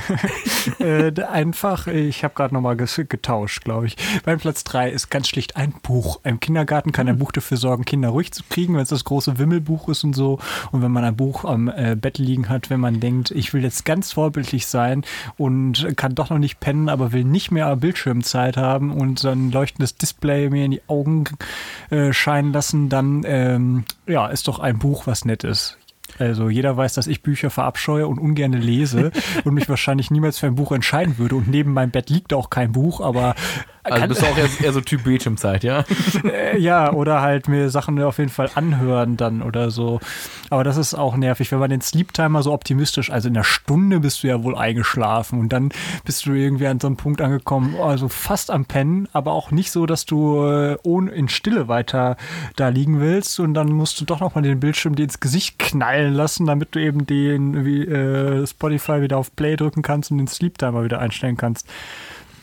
äh, 0.78 1.12
einfach, 1.22 1.86
ich 1.86 2.24
habe 2.24 2.34
gerade 2.34 2.54
nochmal 2.54 2.76
getauscht, 2.76 3.64
glaube 3.64 3.86
ich. 3.86 3.96
Mein 4.24 4.38
Platz 4.38 4.64
3 4.64 4.90
ist 4.90 5.10
ganz 5.10 5.28
schlicht 5.28 5.56
ein 5.56 5.72
Buch. 5.82 6.20
Im 6.24 6.40
Kindergarten 6.40 6.92
kann 6.92 7.08
ein 7.08 7.18
Buch 7.18 7.32
dafür 7.32 7.58
sorgen, 7.58 7.84
Kinder 7.84 8.08
ruhig 8.08 8.32
zu 8.32 8.42
kriegen, 8.48 8.74
wenn 8.74 8.82
es 8.82 8.88
das 8.88 9.04
große 9.04 9.38
Wimmelbuch 9.38 9.88
ist 9.88 10.04
und 10.04 10.14
so. 10.14 10.38
Und 10.72 10.80
wenn 10.80 10.90
man 10.90 11.04
ein 11.04 11.16
Buch 11.16 11.44
am 11.44 11.68
äh, 11.68 11.96
Bett 11.96 12.16
liegen 12.18 12.48
hat, 12.48 12.70
wenn 12.70 12.80
man 12.80 13.00
denkt, 13.00 13.30
ich 13.30 13.52
will 13.52 13.62
jetzt 13.62 13.84
ganz 13.84 14.12
vorbildlich 14.12 14.66
sein 14.66 15.04
und 15.36 15.96
kann 15.96 16.14
doch 16.14 16.30
noch 16.30 16.38
nicht 16.38 16.60
pennen, 16.60 16.88
aber 16.88 17.12
will 17.12 17.24
nicht 17.24 17.50
mehr 17.50 17.76
Bildschirmzeit 17.76 18.56
haben 18.56 18.90
und 18.90 19.22
dann 19.22 19.50
leuchtendes 19.50 19.96
Display 19.96 20.48
mir 20.48 20.64
in 20.64 20.70
die 20.70 20.82
Augen 20.86 21.24
äh, 21.90 22.12
scheinen 22.14 22.52
lassen, 22.52 22.88
dann 22.88 23.22
ähm, 23.26 23.84
ja, 24.06 24.28
ist 24.28 24.48
doch 24.48 24.58
ein 24.58 24.78
Buch, 24.78 25.06
was 25.06 25.24
nett 25.24 25.44
ist. 25.44 25.76
Also 26.18 26.48
jeder 26.48 26.76
weiß, 26.76 26.94
dass 26.94 27.06
ich 27.06 27.22
Bücher 27.22 27.50
verabscheue 27.50 28.06
und 28.06 28.18
ungern 28.18 28.52
lese 28.52 29.10
und 29.44 29.54
mich 29.54 29.68
wahrscheinlich 29.68 30.10
niemals 30.10 30.38
für 30.38 30.46
ein 30.46 30.54
Buch 30.54 30.72
entscheiden 30.72 31.18
würde. 31.18 31.36
Und 31.36 31.48
neben 31.48 31.72
meinem 31.72 31.90
Bett 31.90 32.10
liegt 32.10 32.32
auch 32.32 32.50
kein 32.50 32.72
Buch, 32.72 33.00
aber 33.00 33.34
also 33.90 34.08
bist 34.08 34.22
du 34.22 34.26
auch 34.26 34.38
eher, 34.38 34.48
eher 34.62 34.72
so 34.72 34.80
Typ 34.80 35.04
Bildschirmzeit, 35.04 35.64
ja? 35.64 35.84
Äh, 36.24 36.58
ja, 36.58 36.92
oder 36.92 37.20
halt 37.20 37.48
mir 37.48 37.70
Sachen 37.70 38.00
auf 38.02 38.18
jeden 38.18 38.30
Fall 38.30 38.50
anhören 38.54 39.16
dann 39.16 39.40
oder 39.40 39.70
so. 39.70 40.00
Aber 40.50 40.64
das 40.64 40.76
ist 40.76 40.94
auch 40.94 41.16
nervig, 41.16 41.52
wenn 41.52 41.58
man 41.58 41.70
den 41.70 41.80
Sleep 41.80 42.12
Timer 42.12 42.42
so 42.42 42.52
optimistisch, 42.52 43.10
also 43.10 43.28
in 43.28 43.36
einer 43.36 43.44
Stunde 43.44 44.00
bist 44.00 44.22
du 44.22 44.26
ja 44.26 44.42
wohl 44.42 44.56
eingeschlafen 44.56 45.38
und 45.38 45.50
dann 45.50 45.70
bist 46.04 46.26
du 46.26 46.32
irgendwie 46.32 46.66
an 46.66 46.80
so 46.80 46.86
einem 46.86 46.96
Punkt 46.96 47.20
angekommen, 47.20 47.76
also 47.80 48.08
fast 48.08 48.50
am 48.50 48.64
Pennen, 48.64 49.08
aber 49.12 49.32
auch 49.32 49.50
nicht 49.50 49.70
so, 49.70 49.86
dass 49.86 50.06
du 50.06 50.44
äh, 50.44 50.76
ohne 50.82 51.10
in 51.12 51.28
Stille 51.28 51.68
weiter 51.68 52.16
da 52.56 52.68
liegen 52.68 53.00
willst 53.00 53.38
und 53.40 53.54
dann 53.54 53.68
musst 53.68 54.00
du 54.00 54.04
doch 54.04 54.20
nochmal 54.20 54.42
den 54.42 54.60
Bildschirm 54.60 54.94
dir 54.94 55.04
ins 55.04 55.20
Gesicht 55.20 55.58
knallen 55.58 56.14
lassen, 56.14 56.46
damit 56.46 56.74
du 56.74 56.80
eben 56.80 57.06
den 57.06 57.64
wie, 57.64 57.82
äh, 57.82 58.46
Spotify 58.46 59.02
wieder 59.02 59.18
auf 59.18 59.34
Play 59.34 59.56
drücken 59.56 59.82
kannst 59.82 60.10
und 60.10 60.18
den 60.18 60.28
Sleep 60.28 60.58
Timer 60.58 60.84
wieder 60.84 60.98
einstellen 60.98 61.36
kannst. 61.36 61.66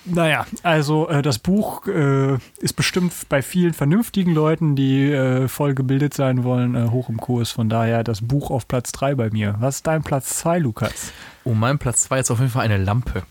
Naja, 0.06 0.46
also 0.62 1.10
äh, 1.10 1.22
das 1.22 1.40
Buch 1.40 1.88
äh, 1.88 2.38
ist 2.60 2.74
bestimmt 2.74 3.12
bei 3.28 3.42
vielen 3.42 3.74
vernünftigen 3.74 4.34
Leuten, 4.34 4.76
die 4.76 5.12
äh, 5.12 5.48
voll 5.48 5.74
gebildet 5.74 6.14
sein 6.14 6.44
wollen, 6.44 6.76
äh, 6.76 6.90
hoch 6.90 7.10
im 7.10 7.18
Kurs. 7.18 7.52
Von 7.52 7.70
daher 7.70 8.04
das 8.04 8.22
Buch 8.22 8.52
auf 8.52 8.68
Platz 8.68 8.92
3 8.92 9.16
bei 9.16 9.30
mir. 9.32 9.56
Was 9.60 9.78
ist 9.78 9.88
dein 9.88 10.04
Platz 10.04 10.38
2, 10.38 10.60
Lukas? 10.60 11.12
Oh, 11.44 11.54
mein 11.54 11.80
Platz 11.80 12.04
2 12.04 12.20
ist 12.20 12.32
auf 12.32 12.40
jeden 12.40 12.52
Fall 12.52 12.66
eine 12.66 12.78
Lampe. 12.78 13.24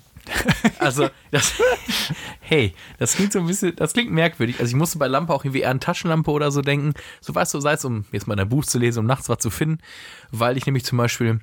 also, 0.78 1.08
das, 1.30 1.52
hey, 2.40 2.74
das 2.98 3.14
klingt 3.14 3.32
so 3.32 3.40
ein 3.40 3.46
bisschen, 3.46 3.76
das 3.76 3.92
klingt 3.92 4.10
merkwürdig. 4.10 4.58
Also, 4.58 4.70
ich 4.70 4.76
musste 4.76 4.98
bei 4.98 5.06
Lampe 5.06 5.32
auch 5.32 5.44
irgendwie 5.44 5.60
eher 5.60 5.70
an 5.70 5.80
Taschenlampe 5.80 6.30
oder 6.30 6.50
so 6.50 6.60
denken. 6.60 6.94
So, 7.20 7.34
weißt 7.34 7.54
du, 7.54 7.60
sei 7.60 7.74
es, 7.74 7.84
um 7.84 8.04
jetzt 8.10 8.26
mal 8.26 8.38
ein 8.38 8.48
Buch 8.48 8.64
zu 8.64 8.78
lesen, 8.78 9.00
um 9.00 9.06
nachts 9.06 9.28
was 9.28 9.38
zu 9.38 9.50
finden, 9.50 9.78
weil 10.32 10.56
ich 10.56 10.66
nämlich 10.66 10.84
zum 10.84 10.98
Beispiel 10.98 11.40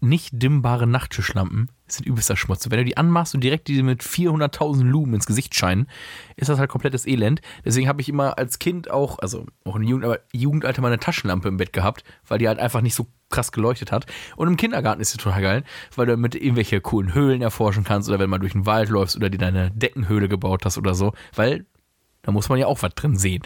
nicht 0.00 0.30
dimmbare 0.32 0.86
Nachttischlampen 0.86 1.70
sind 1.86 2.06
übelster 2.06 2.36
Schmutz. 2.36 2.70
Wenn 2.70 2.78
du 2.78 2.84
die 2.84 2.96
anmachst 2.96 3.34
und 3.34 3.42
direkt 3.42 3.68
die 3.68 3.82
mit 3.82 4.02
400.000 4.02 4.84
Lumen 4.84 5.14
ins 5.14 5.26
Gesicht 5.26 5.54
scheinen, 5.54 5.88
ist 6.36 6.48
das 6.48 6.58
halt 6.58 6.70
komplettes 6.70 7.06
Elend. 7.06 7.40
Deswegen 7.64 7.88
habe 7.88 8.00
ich 8.00 8.08
immer 8.08 8.38
als 8.38 8.58
Kind 8.58 8.90
auch, 8.90 9.18
also 9.18 9.46
auch 9.64 9.76
im 9.76 9.82
Jugend, 9.82 10.20
Jugendalter 10.32 10.82
mal 10.82 10.88
eine 10.88 10.98
Taschenlampe 10.98 11.48
im 11.48 11.56
Bett 11.56 11.72
gehabt, 11.72 12.04
weil 12.26 12.38
die 12.38 12.46
halt 12.46 12.58
einfach 12.58 12.80
nicht 12.80 12.94
so 12.94 13.06
krass 13.30 13.52
geleuchtet 13.52 13.90
hat. 13.90 14.06
Und 14.36 14.48
im 14.48 14.56
Kindergarten 14.56 15.00
ist 15.00 15.10
sie 15.10 15.18
total 15.18 15.42
geil, 15.42 15.64
weil 15.96 16.06
du 16.06 16.16
mit 16.16 16.34
irgendwelche 16.34 16.80
coolen 16.80 17.14
Höhlen 17.14 17.42
erforschen 17.42 17.84
kannst 17.84 18.08
oder 18.08 18.18
wenn 18.18 18.30
man 18.30 18.40
durch 18.40 18.52
den 18.52 18.66
Wald 18.66 18.90
läufst 18.90 19.16
oder 19.16 19.30
dir 19.30 19.38
deine 19.38 19.70
Deckenhöhle 19.72 20.28
gebaut 20.28 20.64
hast 20.64 20.78
oder 20.78 20.94
so, 20.94 21.12
weil 21.34 21.66
da 22.22 22.32
muss 22.32 22.48
man 22.48 22.58
ja 22.58 22.66
auch 22.66 22.82
was 22.82 22.94
drin 22.94 23.16
sehen. 23.16 23.42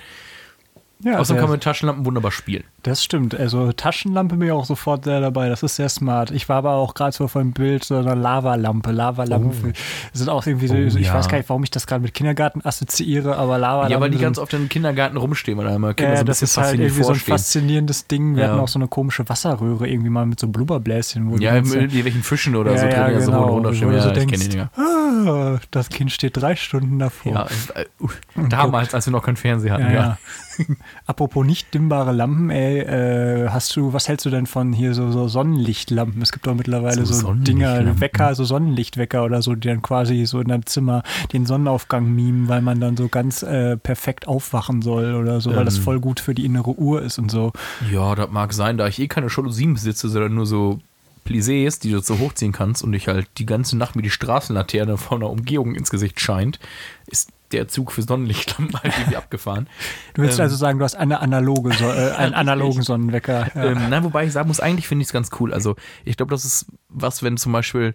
Ja, 1.04 1.18
Außerdem 1.18 1.40
kann 1.40 1.48
man 1.48 1.56
mit 1.56 1.64
Taschenlampen 1.64 2.06
wunderbar 2.06 2.30
spielen. 2.30 2.62
Das 2.84 3.02
stimmt. 3.02 3.34
Also 3.34 3.72
Taschenlampe 3.72 4.36
bin 4.36 4.48
ich 4.48 4.52
auch 4.52 4.64
sofort 4.64 5.04
sehr 5.04 5.20
dabei. 5.20 5.48
Das 5.48 5.62
ist 5.64 5.76
sehr 5.76 5.88
smart. 5.88 6.30
Ich 6.30 6.48
war 6.48 6.58
aber 6.58 6.74
auch 6.74 6.94
gerade 6.94 7.12
so 7.12 7.26
vor 7.26 7.42
dem 7.42 7.52
Bild 7.52 7.84
so 7.84 7.96
einer 7.96 8.14
Lavalampe. 8.14 8.92
Lavalampen 8.92 9.72
oh. 9.72 9.78
sind 10.12 10.28
auch 10.28 10.46
irgendwie 10.46 10.68
so, 10.68 10.74
oh, 10.74 10.78
ich 10.78 11.06
ja. 11.06 11.14
weiß 11.14 11.28
gar 11.28 11.38
nicht, 11.38 11.48
warum 11.48 11.64
ich 11.64 11.70
das 11.70 11.88
gerade 11.88 12.02
mit 12.02 12.14
Kindergarten 12.14 12.64
assoziiere, 12.64 13.36
aber 13.36 13.58
Lavalampen. 13.58 13.92
Ja, 13.92 14.00
weil 14.00 14.10
die 14.10 14.18
ganz 14.18 14.38
oft 14.38 14.54
im 14.54 14.68
Kindergarten 14.68 15.16
rumstehen 15.16 15.58
oder 15.58 15.74
immer 15.74 15.92
Kinder 15.94 16.12
ja, 16.12 16.16
so 16.18 16.22
ein 16.22 16.26
das 16.26 16.42
ist 16.42 16.56
halt 16.56 16.74
irgendwie 16.74 17.02
vorstehen. 17.02 17.26
so 17.26 17.32
ein 17.32 17.38
faszinierendes 17.38 18.06
Ding. 18.06 18.36
Wir 18.36 18.44
ja. 18.44 18.50
hatten 18.50 18.60
auch 18.60 18.68
so 18.68 18.78
eine 18.78 18.86
komische 18.86 19.28
Wasserröhre 19.28 19.88
irgendwie 19.88 20.10
mal 20.10 20.26
mit 20.26 20.38
so 20.38 20.46
Blubberbläschen. 20.46 21.30
Wo 21.30 21.36
ja, 21.36 21.54
mit 21.54 21.74
irgendwelchen 21.74 22.22
Fischen 22.22 22.54
oder 22.54 22.78
so 22.78 22.86
ja, 22.86 22.90
drin. 22.90 23.14
Ja, 23.14 23.26
genau. 23.26 23.46
so 23.46 23.52
runterstehen. 23.54 23.92
Ja, 23.92 24.02
so 24.02 24.10
denkst, 24.12 24.56
ah, 24.76 25.58
das 25.72 25.88
Kind 25.88 26.12
steht 26.12 26.36
drei 26.36 26.54
Stunden 26.54 26.98
davor. 26.98 27.32
Ja, 27.32 27.46
äh, 27.74 27.86
uh, 28.00 28.08
damals, 28.48 28.94
als 28.94 29.06
wir 29.06 29.12
noch 29.12 29.24
keinen 29.24 29.36
Fernseher 29.36 29.74
hatten, 29.74 29.92
ja. 29.92 30.18
Apropos 31.06 31.44
nicht 31.44 31.72
dimmbare 31.74 32.12
Lampen, 32.12 32.50
ey, 32.50 32.80
äh, 32.80 33.48
hast 33.48 33.74
du, 33.76 33.92
was 33.92 34.08
hältst 34.08 34.26
du 34.26 34.30
denn 34.30 34.46
von 34.46 34.72
hier 34.72 34.94
so, 34.94 35.10
so 35.10 35.28
Sonnenlichtlampen? 35.28 36.20
Es 36.22 36.32
gibt 36.32 36.46
doch 36.46 36.54
mittlerweile 36.54 37.04
so, 37.06 37.14
so 37.14 37.34
Dinger, 37.34 38.00
Wecker, 38.00 38.34
so 38.34 38.44
Sonnenlichtwecker 38.44 39.24
oder 39.24 39.42
so, 39.42 39.54
die 39.54 39.68
dann 39.68 39.82
quasi 39.82 40.24
so 40.26 40.40
in 40.40 40.48
deinem 40.48 40.66
Zimmer 40.66 41.02
den 41.32 41.46
Sonnenaufgang 41.46 42.12
mimen, 42.12 42.48
weil 42.48 42.62
man 42.62 42.80
dann 42.80 42.96
so 42.96 43.08
ganz 43.08 43.42
äh, 43.42 43.76
perfekt 43.76 44.28
aufwachen 44.28 44.82
soll 44.82 45.14
oder 45.14 45.40
so, 45.40 45.50
ähm, 45.50 45.56
weil 45.56 45.64
das 45.64 45.78
ähm. 45.78 45.82
voll 45.82 46.00
gut 46.00 46.20
für 46.20 46.34
die 46.34 46.44
innere 46.44 46.78
Uhr 46.78 47.02
ist 47.02 47.18
und 47.18 47.30
so. 47.30 47.52
Ja, 47.90 48.14
das 48.14 48.30
mag 48.30 48.52
sein, 48.52 48.76
da 48.76 48.86
ich 48.86 48.98
eh 48.98 49.08
keine 49.08 49.28
Jalousien 49.28 49.74
besitze, 49.74 50.08
sondern 50.08 50.34
nur 50.34 50.46
so 50.46 50.80
Plissés, 51.24 51.80
die 51.80 51.90
du 51.90 52.00
so 52.00 52.18
hochziehen 52.18 52.52
kannst 52.52 52.82
und 52.82 52.92
dich 52.92 53.08
halt 53.08 53.28
die 53.38 53.46
ganze 53.46 53.76
Nacht 53.76 53.96
mit 53.96 54.04
die 54.04 54.10
Straßenlaterne 54.10 54.96
von 54.96 55.20
der 55.20 55.30
Umgehung 55.30 55.74
ins 55.74 55.90
Gesicht 55.90 56.20
scheint, 56.20 56.58
ist 57.06 57.30
der 57.52 57.68
Zug 57.68 57.92
für 57.92 58.02
Sonnenlichtlampen 58.02 58.78
halt 58.82 58.94
irgendwie 58.96 59.16
abgefahren. 59.16 59.68
Du 60.14 60.22
willst 60.22 60.38
ähm, 60.38 60.44
also 60.44 60.56
sagen, 60.56 60.78
du 60.78 60.84
hast 60.84 60.94
eine 60.94 61.20
analoge, 61.20 61.72
so, 61.74 61.84
äh, 61.84 62.10
einen 62.16 62.34
analogen 62.34 62.82
Sonnenwecker. 62.82 63.50
Ja. 63.54 63.64
Ähm, 63.64 63.90
nein, 63.90 64.04
wobei 64.04 64.26
ich 64.26 64.32
sagen 64.32 64.48
muss, 64.48 64.60
eigentlich 64.60 64.88
finde 64.88 65.02
ich 65.02 65.08
es 65.08 65.12
ganz 65.12 65.30
cool. 65.40 65.52
Also 65.52 65.76
ich 66.04 66.16
glaube, 66.16 66.30
das 66.30 66.44
ist 66.44 66.66
was, 66.88 67.22
wenn 67.22 67.36
zum 67.36 67.52
Beispiel 67.52 67.94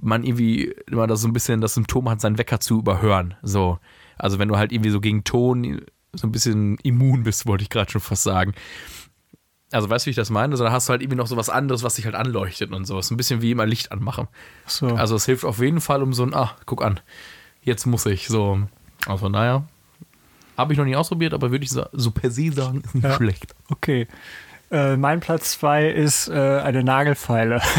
man 0.00 0.24
irgendwie 0.24 0.74
immer 0.86 1.06
das 1.06 1.20
so 1.20 1.28
ein 1.28 1.32
bisschen 1.32 1.60
das 1.60 1.74
Symptom 1.74 2.08
hat, 2.08 2.20
seinen 2.20 2.38
Wecker 2.38 2.60
zu 2.60 2.78
überhören. 2.78 3.34
So. 3.42 3.78
Also 4.16 4.38
wenn 4.38 4.48
du 4.48 4.56
halt 4.56 4.72
irgendwie 4.72 4.90
so 4.90 5.00
gegen 5.00 5.24
Ton 5.24 5.80
so 6.12 6.26
ein 6.26 6.32
bisschen 6.32 6.78
immun 6.82 7.22
bist, 7.22 7.46
wollte 7.46 7.62
ich 7.62 7.70
gerade 7.70 7.90
schon 7.90 8.00
fast 8.00 8.22
sagen. 8.22 8.54
Also 9.70 9.90
weißt 9.90 10.06
du, 10.06 10.06
wie 10.06 10.10
ich 10.10 10.16
das 10.16 10.30
meine? 10.30 10.52
Also 10.52 10.64
da 10.64 10.72
hast 10.72 10.88
du 10.88 10.92
halt 10.92 11.02
irgendwie 11.02 11.18
noch 11.18 11.26
so 11.26 11.36
was 11.36 11.50
anderes, 11.50 11.82
was 11.82 11.96
sich 11.96 12.06
halt 12.06 12.14
anleuchtet 12.14 12.72
und 12.72 12.86
sowas. 12.86 13.10
Ein 13.10 13.16
bisschen 13.16 13.42
wie 13.42 13.50
immer 13.50 13.66
Licht 13.66 13.92
anmachen. 13.92 14.28
So. 14.66 14.86
Also 14.88 15.16
es 15.16 15.26
hilft 15.26 15.44
auf 15.44 15.58
jeden 15.58 15.80
Fall 15.80 16.02
um 16.02 16.14
so 16.14 16.22
ein, 16.22 16.34
ah, 16.34 16.56
guck 16.64 16.82
an, 16.82 17.00
jetzt 17.62 17.86
muss 17.86 18.06
ich 18.06 18.28
so. 18.28 18.62
Also 19.08 19.24
von 19.24 19.32
daher 19.32 19.64
habe 20.56 20.72
ich 20.72 20.78
noch 20.78 20.84
nie 20.84 20.96
ausprobiert, 20.96 21.34
aber 21.34 21.50
würde 21.50 21.64
ich 21.64 21.70
so 21.70 22.10
per 22.10 22.30
se 22.30 22.52
sagen, 22.52 22.82
ist 22.84 22.94
nicht 22.94 23.04
ja. 23.04 23.16
schlecht. 23.16 23.54
Okay. 23.70 24.06
Äh, 24.70 24.96
mein 24.96 25.20
Platz 25.20 25.52
2 25.52 25.88
ist 25.88 26.28
äh, 26.28 26.32
eine 26.32 26.84
Nagelfeile. 26.84 27.62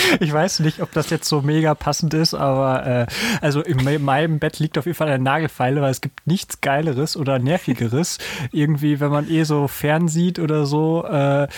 ich 0.20 0.32
weiß 0.32 0.60
nicht, 0.60 0.80
ob 0.80 0.92
das 0.92 1.10
jetzt 1.10 1.28
so 1.28 1.42
mega 1.42 1.74
passend 1.74 2.14
ist, 2.14 2.34
aber 2.34 2.86
äh, 2.86 3.06
also 3.40 3.62
in 3.62 3.82
meinem 4.04 4.38
Bett 4.38 4.58
liegt 4.58 4.78
auf 4.78 4.86
jeden 4.86 4.96
Fall 4.96 5.08
eine 5.08 5.22
Nagelfeile, 5.22 5.80
weil 5.80 5.90
es 5.90 6.00
gibt 6.00 6.26
nichts 6.26 6.60
Geileres 6.60 7.16
oder 7.16 7.38
Nervigeres. 7.38 8.18
Irgendwie, 8.52 9.00
wenn 9.00 9.10
man 9.10 9.28
eh 9.28 9.44
so 9.44 9.68
fern 9.68 10.08
sieht 10.08 10.38
oder 10.38 10.66
so, 10.66 11.04
äh, 11.04 11.48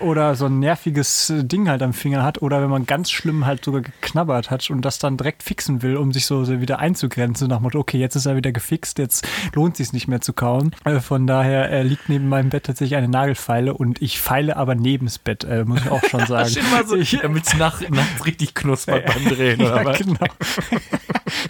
oder 0.00 0.34
so 0.34 0.46
ein 0.46 0.58
nerviges 0.58 1.32
Ding 1.36 1.68
halt 1.68 1.82
am 1.82 1.92
Finger 1.92 2.22
hat, 2.22 2.42
oder 2.42 2.62
wenn 2.62 2.70
man 2.70 2.86
ganz 2.86 3.10
schlimm 3.10 3.46
halt 3.46 3.64
sogar 3.64 3.82
geknabbert 3.82 4.50
hat 4.50 4.68
und 4.70 4.82
das 4.82 4.98
dann 4.98 5.16
direkt 5.16 5.42
fixen 5.42 5.82
will, 5.82 5.96
um 5.96 6.12
sich 6.12 6.26
so, 6.26 6.48
wieder 6.60 6.78
einzugrenzen, 6.78 7.48
nach 7.48 7.58
dem 7.58 7.64
Motto, 7.64 7.78
okay, 7.78 7.98
jetzt 7.98 8.16
ist 8.16 8.26
er 8.26 8.36
wieder 8.36 8.52
gefixt, 8.52 8.98
jetzt 8.98 9.26
lohnt 9.54 9.76
sich 9.76 9.92
nicht 9.92 10.08
mehr 10.08 10.20
zu 10.20 10.32
kauen. 10.32 10.72
Äh, 10.84 11.00
von 11.00 11.26
daher 11.26 11.70
äh, 11.70 11.82
liegt 11.82 12.08
neben 12.08 12.28
meinem 12.28 12.50
Bett 12.50 12.64
tatsächlich 12.64 12.96
eine 12.96 13.08
Nagelfeile 13.08 13.74
und 13.74 14.02
ich 14.02 14.20
feile 14.20 14.56
aber 14.56 14.74
neben 14.74 15.06
das 15.06 15.18
Bett, 15.18 15.44
äh, 15.44 15.64
muss 15.64 15.82
ich 15.82 15.90
auch 15.90 16.02
schon 16.04 16.26
sagen. 16.26 16.50
damit 17.22 17.46
es 17.46 17.56
nach 17.56 17.69
nachts 17.90 18.24
richtig 18.26 18.54
knuspert 18.54 19.06
beim 19.06 19.24
Drehen, 19.26 19.60
oder 19.62 19.76
ja, 19.76 19.84
was? 19.84 19.98
Genau. 19.98 20.16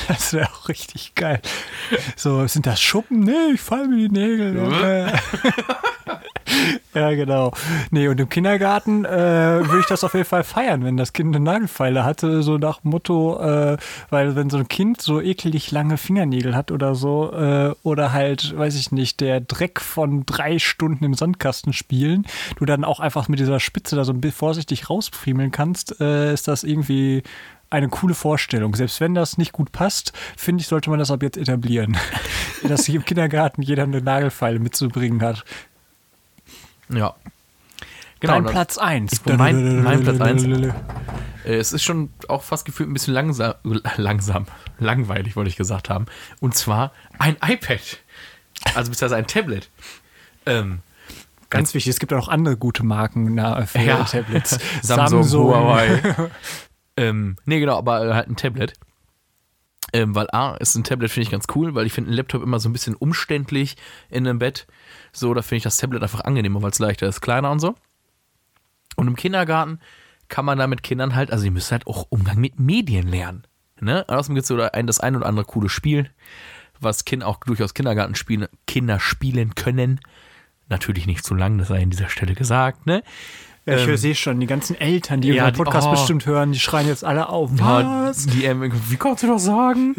Das 0.08 0.34
wäre 0.34 0.50
auch 0.50 0.68
richtig 0.68 1.14
geil. 1.14 1.40
So, 2.14 2.46
sind 2.46 2.66
das 2.66 2.80
Schuppen? 2.82 3.20
Nee, 3.20 3.54
ich 3.54 3.60
fall 3.60 3.88
mir 3.88 4.08
die 4.08 4.14
Nägel. 4.14 4.56
ja, 6.94 7.10
genau. 7.14 7.52
Nee, 7.90 8.08
und 8.08 8.20
im 8.20 8.28
Kindergarten 8.28 9.04
äh, 9.04 9.10
würde 9.10 9.80
ich 9.80 9.86
das 9.86 10.04
auf 10.04 10.14
jeden 10.14 10.26
Fall 10.26 10.44
feiern, 10.44 10.84
wenn 10.84 10.96
das 10.96 11.12
Kind 11.12 11.34
eine 11.34 11.44
Nagelfeile 11.44 12.04
hatte, 12.04 12.42
so 12.42 12.58
nach 12.58 12.84
Motto, 12.84 13.40
äh, 13.40 13.76
weil 14.10 14.36
wenn 14.36 14.50
so 14.50 14.58
ein 14.58 14.68
Kind 14.68 15.00
so 15.00 15.20
eklig 15.20 15.70
lange 15.70 15.96
Fingernägel 15.96 16.54
hat 16.54 16.70
oder 16.70 16.94
so, 16.94 17.32
äh, 17.32 17.74
oder 17.82 18.12
halt, 18.12 18.56
weiß 18.56 18.76
ich 18.76 18.92
nicht, 18.92 19.20
der 19.20 19.40
Dreck 19.40 19.80
von 19.80 20.24
drei 20.26 20.58
Stunden 20.58 21.04
im 21.04 21.14
Sandkasten 21.14 21.72
spielen, 21.72 22.26
du 22.56 22.64
dann 22.64 22.84
auch 22.84 23.00
einfach 23.00 23.28
mit 23.28 23.38
dieser 23.38 23.60
Spitze 23.60 23.96
da 23.96 24.04
so 24.04 24.12
ein 24.12 24.20
bisschen 24.20 24.38
vorsichtig 24.38 24.88
rausfriemeln 24.88 25.50
kannst, 25.50 26.00
äh, 26.00 26.32
ist 26.32 26.48
das 26.48 26.64
irgendwie 26.64 27.22
eine 27.70 27.88
coole 27.88 28.14
Vorstellung. 28.14 28.74
Selbst 28.74 29.00
wenn 29.00 29.14
das 29.14 29.38
nicht 29.38 29.52
gut 29.52 29.72
passt, 29.72 30.12
finde 30.36 30.60
ich, 30.60 30.66
sollte 30.66 30.90
man 30.90 30.98
das 30.98 31.10
ab 31.10 31.22
jetzt 31.22 31.38
etablieren. 31.38 31.96
Dass 32.68 32.84
sich 32.84 32.94
im 32.94 33.04
Kindergarten 33.04 33.62
jeder 33.62 33.84
eine 33.84 34.02
Nagelfeile 34.02 34.58
mitzubringen 34.58 35.22
hat. 35.22 35.44
Ja. 36.92 37.14
Genau, 38.20 38.34
Dein 38.34 38.44
Platz 38.46 38.76
1. 38.76 39.24
Mein, 39.26 39.82
mein 39.82 40.02
Platz 40.02 40.20
1. 40.20 40.44
Äh, 40.44 40.70
es 41.44 41.72
ist 41.72 41.82
schon 41.82 42.10
auch 42.28 42.42
fast 42.42 42.66
gefühlt 42.66 42.90
ein 42.90 42.92
bisschen 42.92 43.14
langsam, 43.14 43.54
langsam, 43.96 44.46
langweilig, 44.78 45.36
wollte 45.36 45.48
ich 45.48 45.56
gesagt 45.56 45.88
haben. 45.88 46.06
Und 46.40 46.54
zwar 46.54 46.92
ein 47.18 47.36
iPad. 47.42 47.80
Also 48.74 48.90
beziehungsweise 48.90 49.16
ein 49.16 49.26
Tablet. 49.26 49.70
Ähm, 50.46 50.80
Ganz 51.48 51.74
wichtig, 51.74 51.90
es 51.90 51.98
gibt 51.98 52.12
auch 52.12 52.28
andere 52.28 52.56
gute 52.56 52.84
Marken 52.84 53.34
na, 53.34 53.66
für 53.66 53.80
Ja. 53.80 54.04
Tablets. 54.04 54.58
Samsung, 54.82 55.28
Huawei. 55.48 56.00
ähm, 56.96 57.36
nee, 57.44 57.58
genau, 57.58 57.76
aber 57.76 58.14
halt 58.14 58.28
ein 58.28 58.36
Tablet. 58.36 58.74
Ähm, 59.92 60.14
weil 60.14 60.28
A, 60.30 60.54
ist 60.56 60.76
ein 60.76 60.84
Tablet, 60.84 61.10
finde 61.10 61.24
ich 61.24 61.30
ganz 61.30 61.46
cool, 61.56 61.74
weil 61.74 61.86
ich 61.86 61.92
finde 61.92 62.08
einen 62.08 62.16
Laptop 62.16 62.42
immer 62.42 62.60
so 62.60 62.68
ein 62.68 62.72
bisschen 62.72 62.94
umständlich 62.94 63.76
in 64.08 64.28
einem 64.28 64.38
Bett. 64.38 64.68
So, 65.12 65.34
da 65.34 65.42
finde 65.42 65.58
ich 65.58 65.62
das 65.62 65.76
Tablet 65.76 66.02
einfach 66.02 66.20
angenehmer, 66.20 66.62
weil 66.62 66.70
es 66.70 66.78
leichter 66.78 67.06
ist, 67.08 67.20
kleiner 67.20 67.50
und 67.50 67.60
so. 67.60 67.74
Und 68.96 69.06
im 69.06 69.16
Kindergarten 69.16 69.80
kann 70.28 70.44
man 70.44 70.58
da 70.58 70.66
mit 70.66 70.82
Kindern 70.82 71.14
halt, 71.14 71.30
also 71.32 71.44
die 71.44 71.50
müssen 71.50 71.72
halt 71.72 71.86
auch 71.86 72.06
Umgang 72.10 72.38
mit 72.38 72.58
Medien 72.58 73.08
lernen. 73.08 73.46
Ne? 73.80 74.04
Außerdem 74.08 74.34
gibt 74.36 74.42
es 74.42 74.48
so 74.48 74.60
ein, 74.60 74.86
das 74.86 75.00
ein 75.00 75.16
oder 75.16 75.26
andere 75.26 75.44
coole 75.44 75.68
Spiel, 75.68 76.10
was 76.80 77.04
Kinder 77.04 77.26
auch 77.26 77.38
durchaus 77.38 77.74
Kindergartenspiele, 77.74 78.48
Kinder 78.66 79.00
spielen 79.00 79.54
können. 79.54 80.00
Natürlich 80.68 81.06
nicht 81.06 81.24
zu 81.24 81.34
lang, 81.34 81.58
das 81.58 81.68
sei 81.68 81.82
an 81.82 81.90
dieser 81.90 82.08
Stelle 82.08 82.34
gesagt, 82.34 82.86
ne? 82.86 83.02
Ja, 83.66 83.76
ich 83.76 83.86
Ähm, 83.86 83.96
sehe 83.96 84.14
schon, 84.14 84.40
die 84.40 84.46
ganzen 84.46 84.80
Eltern, 84.80 85.20
die 85.20 85.28
ja, 85.28 85.46
unseren 85.46 85.64
Podcast 85.64 85.88
oh. 85.88 85.90
bestimmt 85.90 86.26
hören, 86.26 86.52
die 86.52 86.60
schreien 86.60 86.86
jetzt 86.86 87.04
alle 87.04 87.28
auf. 87.28 87.50
Was? 87.54 88.26
die, 88.26 88.44
ähm, 88.44 88.72
wie 88.88 88.96
kannst 88.96 89.22
du 89.22 89.26
das 89.26 89.44
sagen? 89.44 89.94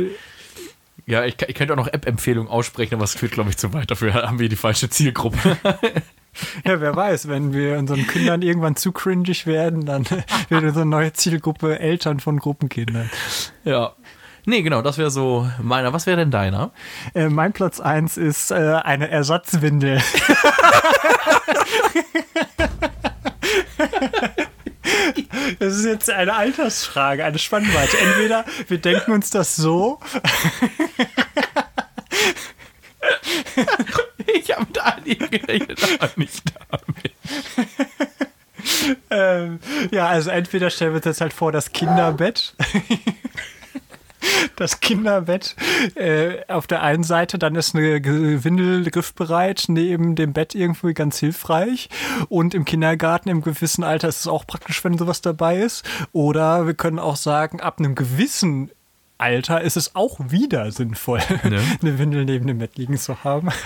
Ja, 1.12 1.26
ich, 1.26 1.36
ich 1.46 1.56
könnte 1.56 1.74
auch 1.74 1.78
noch 1.78 1.92
App-Empfehlungen 1.92 2.50
aussprechen, 2.50 2.96
aber 2.96 3.04
es 3.04 3.16
führt, 3.16 3.34
glaube 3.34 3.50
ich, 3.50 3.58
zu 3.58 3.74
weit. 3.74 3.92
Dafür 3.92 4.14
haben 4.14 4.40
wir 4.40 4.48
die 4.48 4.56
falsche 4.56 4.90
Zielgruppe. 4.90 5.58
Ja, 6.66 6.80
wer 6.80 6.96
weiß, 6.96 7.28
wenn 7.28 7.52
wir 7.52 7.78
unseren 7.78 8.08
Kindern 8.08 8.42
irgendwann 8.42 8.78
zu 8.78 8.94
cringig 8.94 9.46
werden, 9.46 9.86
dann 9.86 10.06
wird 10.50 10.64
unsere 10.64 10.86
neue 10.86 11.12
Zielgruppe 11.12 11.78
Eltern 11.78 12.22
von 12.22 12.40
Gruppenkindern. 12.40 13.10
ja. 13.66 13.92
Nee, 14.46 14.62
genau, 14.62 14.82
das 14.82 14.98
wäre 14.98 15.12
so 15.12 15.52
meiner. 15.62 15.92
Was 15.92 16.08
wäre 16.08 16.16
denn 16.16 16.32
deiner? 16.32 16.72
Äh, 17.14 17.28
mein 17.28 17.52
Platz 17.52 17.82
1 17.82 18.16
ist 18.16 18.52
äh, 18.52 18.80
eine 18.82 19.10
Ersatzwindel. 19.10 20.02
Das 25.60 25.74
ist 25.76 25.86
jetzt 25.86 26.10
eine 26.10 26.36
Altersfrage, 26.36 27.24
eine 27.26 27.40
Spannweite. 27.40 27.98
Entweder 27.98 28.46
wir 28.68 28.78
denken 28.78 29.12
uns 29.12 29.30
das 29.30 29.56
so, 29.56 30.00
Ich 34.34 34.56
habe 34.56 34.68
da 34.74 34.98
nie 35.06 35.16
gerechnet, 35.16 35.80
aber 36.00 36.12
nicht 36.16 36.44
damit. 36.70 37.14
ähm, 39.10 39.60
ja, 39.92 40.08
also 40.08 40.30
entweder 40.30 40.70
stellen 40.70 40.92
wir 40.92 40.98
uns 40.98 41.06
jetzt 41.06 41.22
halt 41.22 41.34
vor, 41.34 41.52
das 41.52 41.72
Kinderbett. 41.72 42.56
Das 44.56 44.80
Kinderbett 44.80 45.56
äh, 45.96 46.46
auf 46.48 46.68
der 46.68 46.82
einen 46.84 47.04
Seite, 47.04 47.40
dann 47.40 47.56
ist 47.56 47.76
eine 47.76 48.04
Windel 48.44 48.90
griffbereit 48.90 49.66
neben 49.68 50.16
dem 50.16 50.34
Bett 50.34 50.56
irgendwie 50.56 50.94
ganz 50.94 51.20
hilfreich. 51.20 51.90
Und 52.30 52.54
im 52.54 52.66
Kindergarten 52.66 53.30
im 53.30 53.42
gewissen 53.42 53.84
Alter 53.84 54.08
ist 54.08 54.22
es 54.22 54.28
auch 54.28 54.46
praktisch, 54.46 54.84
wenn 54.84 54.98
sowas 54.98 55.22
dabei 55.22 55.58
ist. 55.58 55.84
Oder 56.12 56.68
wir 56.68 56.74
können 56.74 57.00
auch 57.00 57.16
sagen, 57.16 57.60
ab 57.60 57.80
einem 57.80 57.96
gewissen 57.96 58.72
Alter 59.22 59.62
ist 59.62 59.78
es 59.78 59.96
auch 59.96 60.18
wieder 60.20 60.72
sinnvoll, 60.72 61.20
Ne? 61.44 61.60
eine 61.82 62.00
Windel 62.00 62.26
neben 62.26 62.48
dem 62.48 62.58
Bett 62.60 62.78
liegen 62.78 62.98
zu 62.98 63.24
haben. 63.24 63.50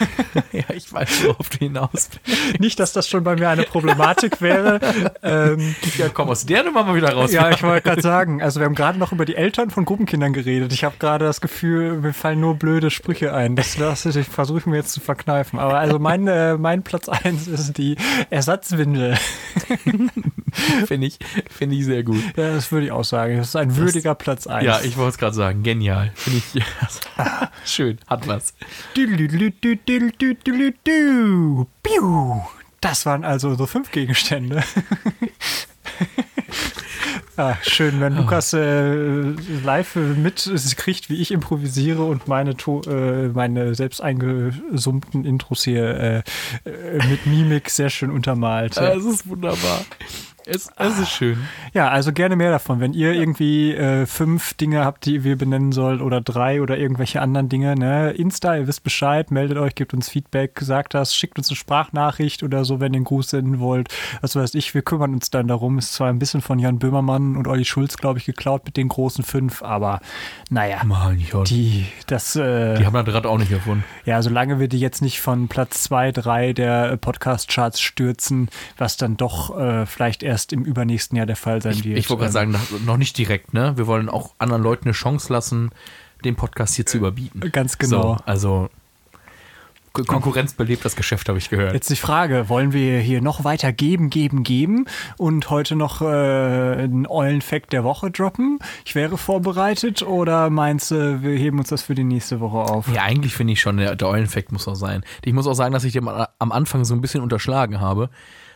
Ja, 0.51 0.63
ich 0.73 0.91
weiß, 0.91 1.25
worauf 1.25 1.49
du 1.49 1.57
hinaus 1.59 2.09
willst. 2.23 2.59
Nicht, 2.59 2.79
dass 2.79 2.93
das 2.93 3.07
schon 3.09 3.23
bei 3.23 3.35
mir 3.35 3.49
eine 3.49 3.63
Problematik 3.63 4.41
wäre. 4.41 4.79
ähm, 5.21 5.75
Ja, 5.97 6.07
komm, 6.09 6.29
aus 6.29 6.45
der 6.45 6.63
Nummer 6.63 6.83
mal 6.83 6.95
wieder 6.95 7.11
raus. 7.13 7.31
Ja, 7.33 7.49
ich 7.49 7.61
wollte 7.63 7.81
gerade 7.89 8.01
sagen, 8.01 8.41
also 8.41 8.59
wir 8.61 8.65
haben 8.65 8.75
gerade 8.75 8.97
noch 8.97 9.11
über 9.11 9.25
die 9.25 9.35
Eltern 9.35 9.69
von 9.69 9.83
Gruppenkindern 9.85 10.31
geredet. 10.33 10.71
Ich 10.71 10.83
habe 10.83 10.95
gerade 10.99 11.25
das 11.25 11.41
Gefühl, 11.41 11.99
mir 11.99 12.13
fallen 12.13 12.39
nur 12.39 12.55
blöde 12.55 12.89
Sprüche 12.89 13.33
ein. 13.33 13.55
Das, 13.55 13.75
das 13.75 14.07
versuche 14.31 14.59
ich 14.59 14.65
mir 14.65 14.77
jetzt 14.77 14.91
zu 14.93 15.01
verkneifen. 15.01 15.59
Aber 15.59 15.77
also 15.77 15.99
mein, 15.99 16.27
äh, 16.27 16.57
mein 16.57 16.83
Platz 16.83 17.09
1 17.09 17.47
ist 17.47 17.77
die 17.77 17.97
Ersatzwindel. 18.29 19.17
Finde 20.87 21.07
ich, 21.07 21.19
finde 21.49 21.75
ich 21.75 21.83
sehr 21.85 22.03
gut. 22.03 22.23
Ja, 22.37 22.53
das 22.53 22.71
würde 22.71 22.85
ich 22.85 22.91
auch 22.91 23.03
sagen. 23.03 23.37
Das 23.37 23.49
ist 23.49 23.55
ein 23.57 23.75
würdiger 23.75 24.15
Platz 24.15 24.47
1. 24.47 24.63
Ja, 24.65 24.79
ich 24.83 24.95
wollte 24.95 25.09
es 25.09 25.17
gerade 25.17 25.35
sagen. 25.35 25.44
Genial. 25.53 26.11
Finde 26.15 26.41
ich 26.53 26.63
schön. 27.65 27.99
Hat 28.07 28.27
was. 28.27 28.53
Das 32.81 33.05
waren 33.05 33.23
also 33.23 33.55
so 33.55 33.65
fünf 33.65 33.91
Gegenstände. 33.91 34.63
Ah, 37.37 37.57
schön, 37.63 37.99
wenn 37.99 38.15
Lukas 38.15 38.53
äh, 38.53 38.93
live 38.93 39.95
mit 39.95 40.49
kriegt, 40.77 41.09
wie 41.09 41.21
ich 41.21 41.31
improvisiere 41.31 42.03
und 42.03 42.29
meine, 42.29 42.55
to 42.55 42.81
äh, 42.87 43.27
meine 43.27 43.75
selbst 43.75 44.01
eingesummten 44.01 45.25
Intros 45.25 45.65
hier 45.65 45.83
äh, 45.83 46.17
äh, 46.63 47.07
mit 47.09 47.25
Mimik 47.25 47.69
sehr 47.69 47.89
schön 47.89 48.09
untermalt. 48.09 48.77
Es 48.77 49.03
ist 49.03 49.27
wunderbar. 49.27 49.83
Es, 50.47 50.69
es 50.77 50.99
ist 50.99 51.09
schön. 51.09 51.37
Ja, 51.73 51.89
also 51.89 52.13
gerne 52.13 52.35
mehr 52.35 52.51
davon. 52.51 52.79
Wenn 52.79 52.93
ihr 52.93 53.13
irgendwie 53.13 53.73
äh, 53.73 54.05
fünf 54.05 54.53
Dinge 54.53 54.85
habt, 54.85 55.05
die 55.05 55.23
wir 55.23 55.37
benennen 55.37 55.71
sollt 55.71 56.01
oder 56.01 56.21
drei 56.21 56.61
oder 56.61 56.77
irgendwelche 56.77 57.19
anderen 57.19 57.49
Dinge, 57.49 57.75
ne? 57.75 58.11
Insta, 58.11 58.55
ihr 58.55 58.67
wisst 58.67 58.83
Bescheid, 58.83 59.31
meldet 59.31 59.57
euch, 59.57 59.73
gebt 59.73 59.95
uns 59.95 60.07
Feedback, 60.07 60.59
sagt 60.61 60.93
das, 60.93 61.15
schickt 61.15 61.39
uns 61.39 61.49
eine 61.49 61.55
Sprachnachricht 61.55 62.43
oder 62.43 62.63
so, 62.63 62.79
wenn 62.79 62.93
ihr 62.93 62.97
einen 62.97 63.05
Gruß 63.05 63.31
senden 63.31 63.59
wollt. 63.59 63.89
Was 64.21 64.35
weiß 64.35 64.53
ich, 64.53 64.75
wir 64.75 64.83
kümmern 64.83 65.15
uns 65.15 65.31
dann 65.31 65.47
darum. 65.47 65.79
Ist 65.79 65.93
zwar 65.93 66.09
ein 66.09 66.19
bisschen 66.19 66.41
von 66.41 66.59
Jan 66.59 66.77
Böhmermann 66.77 67.37
und 67.37 67.47
Olli 67.47 67.65
Schulz, 67.65 67.97
glaube 67.97 68.19
ich, 68.19 68.25
geklaut 68.25 68.65
mit 68.65 68.77
den 68.77 68.87
großen 68.87 69.23
fünf, 69.23 69.63
aber 69.63 69.99
naja. 70.51 70.83
Mann, 70.83 71.17
die, 71.47 71.87
das, 72.05 72.35
äh, 72.35 72.77
die 72.77 72.85
haben 72.85 72.93
das 72.93 73.15
Rad 73.15 73.25
auch 73.25 73.39
nicht 73.39 73.51
erfunden. 73.51 73.83
ja, 74.05 74.21
solange 74.21 74.59
wir 74.59 74.67
die 74.67 74.79
jetzt 74.79 75.01
nicht 75.01 75.21
von 75.21 75.47
Platz 75.47 75.81
zwei, 75.81 76.11
drei 76.11 76.53
der 76.53 76.97
Podcast-Charts 76.97 77.81
stürzen, 77.81 78.49
was 78.77 78.97
dann 78.97 79.17
doch 79.17 79.57
äh, 79.57 79.87
vielleicht 79.87 80.21
erst 80.21 80.34
im 80.53 80.63
übernächsten 80.63 81.17
Jahr 81.17 81.25
der 81.25 81.35
Fall 81.35 81.61
sein 81.61 81.73
Ich, 81.73 81.83
wird. 81.85 81.97
ich 81.97 82.09
wollte 82.09 82.25
gerade 82.29 82.45
Ähm, 82.45 82.53
sagen, 82.53 82.85
noch 82.85 82.97
nicht 82.97 83.17
direkt, 83.17 83.53
ne? 83.53 83.73
Wir 83.77 83.87
wollen 83.87 84.09
auch 84.09 84.33
anderen 84.37 84.63
Leuten 84.63 84.85
eine 84.85 84.93
Chance 84.93 85.31
lassen, 85.31 85.71
den 86.23 86.35
Podcast 86.35 86.75
hier 86.75 86.85
zu 86.85 86.97
überbieten. 86.97 87.39
Ganz 87.51 87.77
genau. 87.77 88.15
So, 88.15 88.17
also 88.25 88.69
Ko- 89.93 90.03
Konkurrenz 90.03 90.53
belebt 90.53 90.83
das 90.83 90.97
Geschäft, 90.97 91.29
habe 91.29 91.37
ich 91.37 91.49
gehört. 91.49 91.73
Jetzt 91.73 91.89
die 91.89 91.95
Frage, 91.95 92.49
wollen 92.49 92.73
wir 92.73 92.99
hier 92.99 93.21
noch 93.21 93.45
weiter 93.45 93.71
geben, 93.71 94.09
geben, 94.09 94.43
geben 94.43 94.87
und 95.17 95.49
heute 95.49 95.77
noch 95.77 96.01
äh, 96.01 96.05
einen 96.05 97.07
Eulenfact 97.07 97.71
der 97.71 97.85
Woche 97.85 98.11
droppen? 98.11 98.59
Ich 98.83 98.93
wäre 98.95 99.17
vorbereitet 99.17 100.01
oder 100.01 100.49
meinst 100.49 100.91
du, 100.91 101.21
wir 101.21 101.37
heben 101.37 101.59
uns 101.59 101.69
das 101.69 101.81
für 101.83 101.95
die 101.95 102.03
nächste 102.03 102.41
Woche 102.41 102.57
auf? 102.57 102.93
Ja, 102.93 103.03
eigentlich 103.03 103.35
finde 103.35 103.53
ich 103.53 103.61
schon, 103.61 103.77
der, 103.77 103.95
der 103.95 104.09
Euleneffekt 104.09 104.51
muss 104.51 104.67
auch 104.67 104.75
sein. 104.75 105.05
Ich 105.23 105.31
muss 105.31 105.47
auch 105.47 105.53
sagen, 105.53 105.71
dass 105.71 105.85
ich 105.85 105.93
den 105.93 106.05
am 106.09 106.27
am 106.39 106.51
Anfang 106.51 106.83
so 106.83 106.93
ein 106.93 106.99
bisschen 106.99 107.21
unterschlagen 107.21 107.79
habe. 107.79 108.09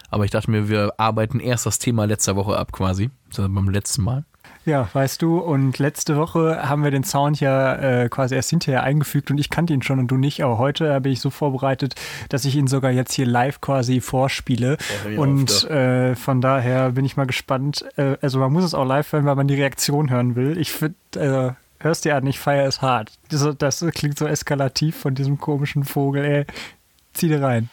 Aber 0.10 0.26
ich 0.26 0.32
dachte 0.32 0.50
mir, 0.50 0.70
wir 0.70 0.94
arbeiten 0.98 1.40
erst 1.40 1.66
das 1.66 1.80
Thema 1.80 2.06
letzter 2.06 2.36
Woche 2.36 2.58
ab 2.58 2.72
quasi. 2.72 3.10
Beim 3.36 3.70
letzten 3.70 4.04
Mal. 4.04 4.26
Ja, 4.66 4.90
weißt 4.92 5.22
du, 5.22 5.40
und 5.40 5.80
letzte 5.80 6.18
Woche 6.18 6.68
haben 6.68 6.84
wir 6.84 6.92
den 6.92 7.04
Sound 7.04 7.40
ja 7.40 7.76
äh, 7.76 8.10
quasi 8.10 8.36
erst 8.36 8.50
hinterher 8.50 8.84
eingefügt 8.84 9.32
und 9.32 9.38
ich 9.38 9.50
kannte 9.50 9.74
ihn 9.74 9.82
schon 9.82 10.00
und 10.00 10.08
du 10.10 10.18
nicht, 10.18 10.44
aber 10.44 10.58
heute 10.58 11.00
bin 11.02 11.12
ich 11.12 11.22
so 11.22 11.30
vorbereitet, 11.30 11.96
dass 12.30 12.46
ich 12.46 12.56
ihn 12.56 12.68
sogar 12.68 12.92
jetzt 12.92 13.14
hier 13.14 13.26
live 13.26 13.62
quasi 13.62 14.02
vorspiele. 14.02 14.78
mir 15.08 15.20
und 15.20 15.64
äh, 15.70 16.16
von 16.16 16.42
daher 16.42 16.92
bin 16.92 17.06
ich 17.06 17.18
mal 17.18 17.26
gespannt. 17.26 17.86
Äh, 17.96 18.18
also 18.22 18.40
man 18.40 18.52
muss 18.52 18.64
es 18.64 18.74
auch 18.74 18.86
live 18.86 19.12
hören, 19.12 19.26
weil 19.26 19.36
man 19.36 19.48
die 19.48 19.56
Reaktion 19.56 20.10
hören 20.10 20.36
will. 20.36 20.58
Ich 20.58 20.72
finde, 20.72 20.96
äh, 21.16 21.84
hörst 21.84 22.06
dir 22.06 22.16
an, 22.16 22.28
ich 22.28 22.40
feiere 22.40 22.68
es 22.68 22.82
hart. 22.82 23.12
Das, 23.30 23.48
das 23.58 23.86
klingt 23.94 24.20
so 24.20 24.28
eskalativ 24.28 24.98
von 24.98 25.16
diesem 25.16 25.40
komischen 25.40 25.84
Vogel, 25.84 26.26
ey. 26.26 26.46
Zieh 27.14 27.30
dir 27.30 27.42
rein. 27.42 27.70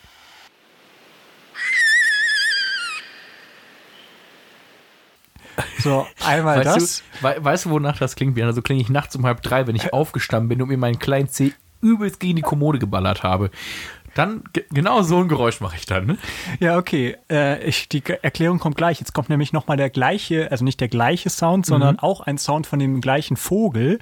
So, 5.86 6.06
einmal 6.26 6.64
Weißt 6.64 6.76
das. 6.76 7.02
du, 7.20 7.22
wei- 7.24 7.44
weißt 7.44 7.66
du, 7.66 7.70
wonach 7.70 7.98
das 7.98 8.16
klingt, 8.16 8.34
Björn? 8.34 8.52
So 8.52 8.60
klinge 8.62 8.80
ich 8.80 8.88
nachts 8.88 9.14
um 9.14 9.24
halb 9.24 9.40
drei, 9.42 9.66
wenn 9.66 9.76
ich 9.76 9.92
aufgestanden 9.92 10.48
bin 10.48 10.60
und 10.60 10.68
mir 10.68 10.76
meinen 10.78 10.98
kleinen 10.98 11.28
Zeh 11.28 11.52
übelst 11.80 12.18
gegen 12.18 12.36
die 12.36 12.42
Kommode 12.42 12.78
geballert 12.80 13.22
habe. 13.22 13.50
Dann, 14.16 14.42
ge- 14.52 14.64
genau 14.72 15.02
so 15.02 15.18
ein 15.18 15.28
Geräusch 15.28 15.60
mache 15.60 15.76
ich 15.76 15.84
dann. 15.86 16.06
Ne? 16.06 16.16
Ja, 16.58 16.78
okay. 16.78 17.16
Äh, 17.30 17.62
ich, 17.64 17.88
die 17.88 18.02
Erklärung 18.22 18.58
kommt 18.58 18.76
gleich. 18.76 18.98
Jetzt 18.98 19.12
kommt 19.12 19.28
nämlich 19.28 19.52
nochmal 19.52 19.76
der 19.76 19.90
gleiche, 19.90 20.50
also 20.50 20.64
nicht 20.64 20.80
der 20.80 20.88
gleiche 20.88 21.28
Sound, 21.28 21.66
sondern 21.66 21.98
auch 21.98 22.22
ein 22.22 22.38
Sound 22.38 22.66
von 22.66 22.78
dem 22.78 23.00
gleichen 23.00 23.36
Vogel. 23.36 23.98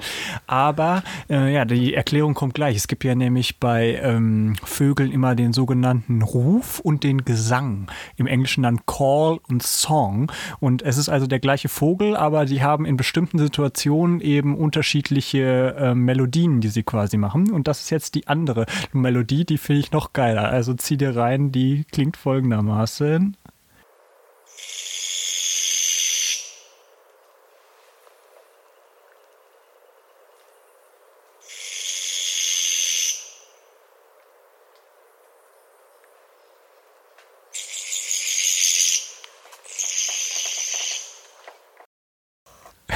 Aber 0.46 1.03
äh, 1.29 1.53
ja, 1.53 1.64
die 1.64 1.94
Erklärung 1.94 2.35
kommt 2.35 2.55
gleich. 2.55 2.77
Es 2.77 2.87
gibt 2.87 3.03
ja 3.03 3.14
nämlich 3.16 3.59
bei 3.59 4.00
ähm, 4.03 4.55
Vögeln 4.64 5.11
immer 5.11 5.35
den 5.35 5.53
sogenannten 5.53 6.22
Ruf 6.22 6.79
und 6.79 7.03
den 7.03 7.24
Gesang. 7.24 7.88
Im 8.16 8.27
Englischen 8.29 8.62
dann 8.62 8.87
Call 8.87 9.40
und 9.48 9.62
Song. 9.64 10.31
Und 10.61 10.83
es 10.83 10.96
ist 10.96 11.09
also 11.09 11.27
der 11.27 11.40
gleiche 11.40 11.68
Vogel, 11.68 12.16
aber 12.16 12.44
die 12.44 12.62
haben 12.62 12.87
in 12.87 12.96
bestimmten 12.96 13.38
Situationen 13.38 14.20
eben 14.20 14.57
unterschiedliche 14.57 15.74
äh, 15.77 15.94
Melodien, 15.94 16.61
die 16.61 16.68
sie 16.68 16.85
quasi 16.85 17.16
machen. 17.16 17.50
Und 17.50 17.66
das 17.66 17.81
ist 17.81 17.90
jetzt 17.90 18.14
die 18.14 18.29
andere 18.29 18.66
Melodie, 18.92 19.44
die 19.44 19.59
finde 19.59 19.81
ich 19.81 19.90
noch 19.90 20.04
geiler. 20.12 20.49
Also 20.49 20.75
zieh 20.75 20.97
dir 20.97 21.17
rein, 21.17 21.53
die 21.53 21.85
klingt 21.85 22.17
folgendermaßen. 22.17 23.37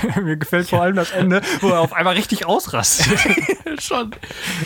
Mir 0.22 0.36
gefällt 0.36 0.68
vor 0.68 0.82
allem 0.82 0.96
das 0.96 1.10
Ende, 1.10 1.42
wo 1.60 1.68
er 1.68 1.80
auf 1.80 1.92
einmal 1.92 2.14
richtig 2.14 2.46
ausrastet. 2.46 3.18
Schon. 3.80 4.10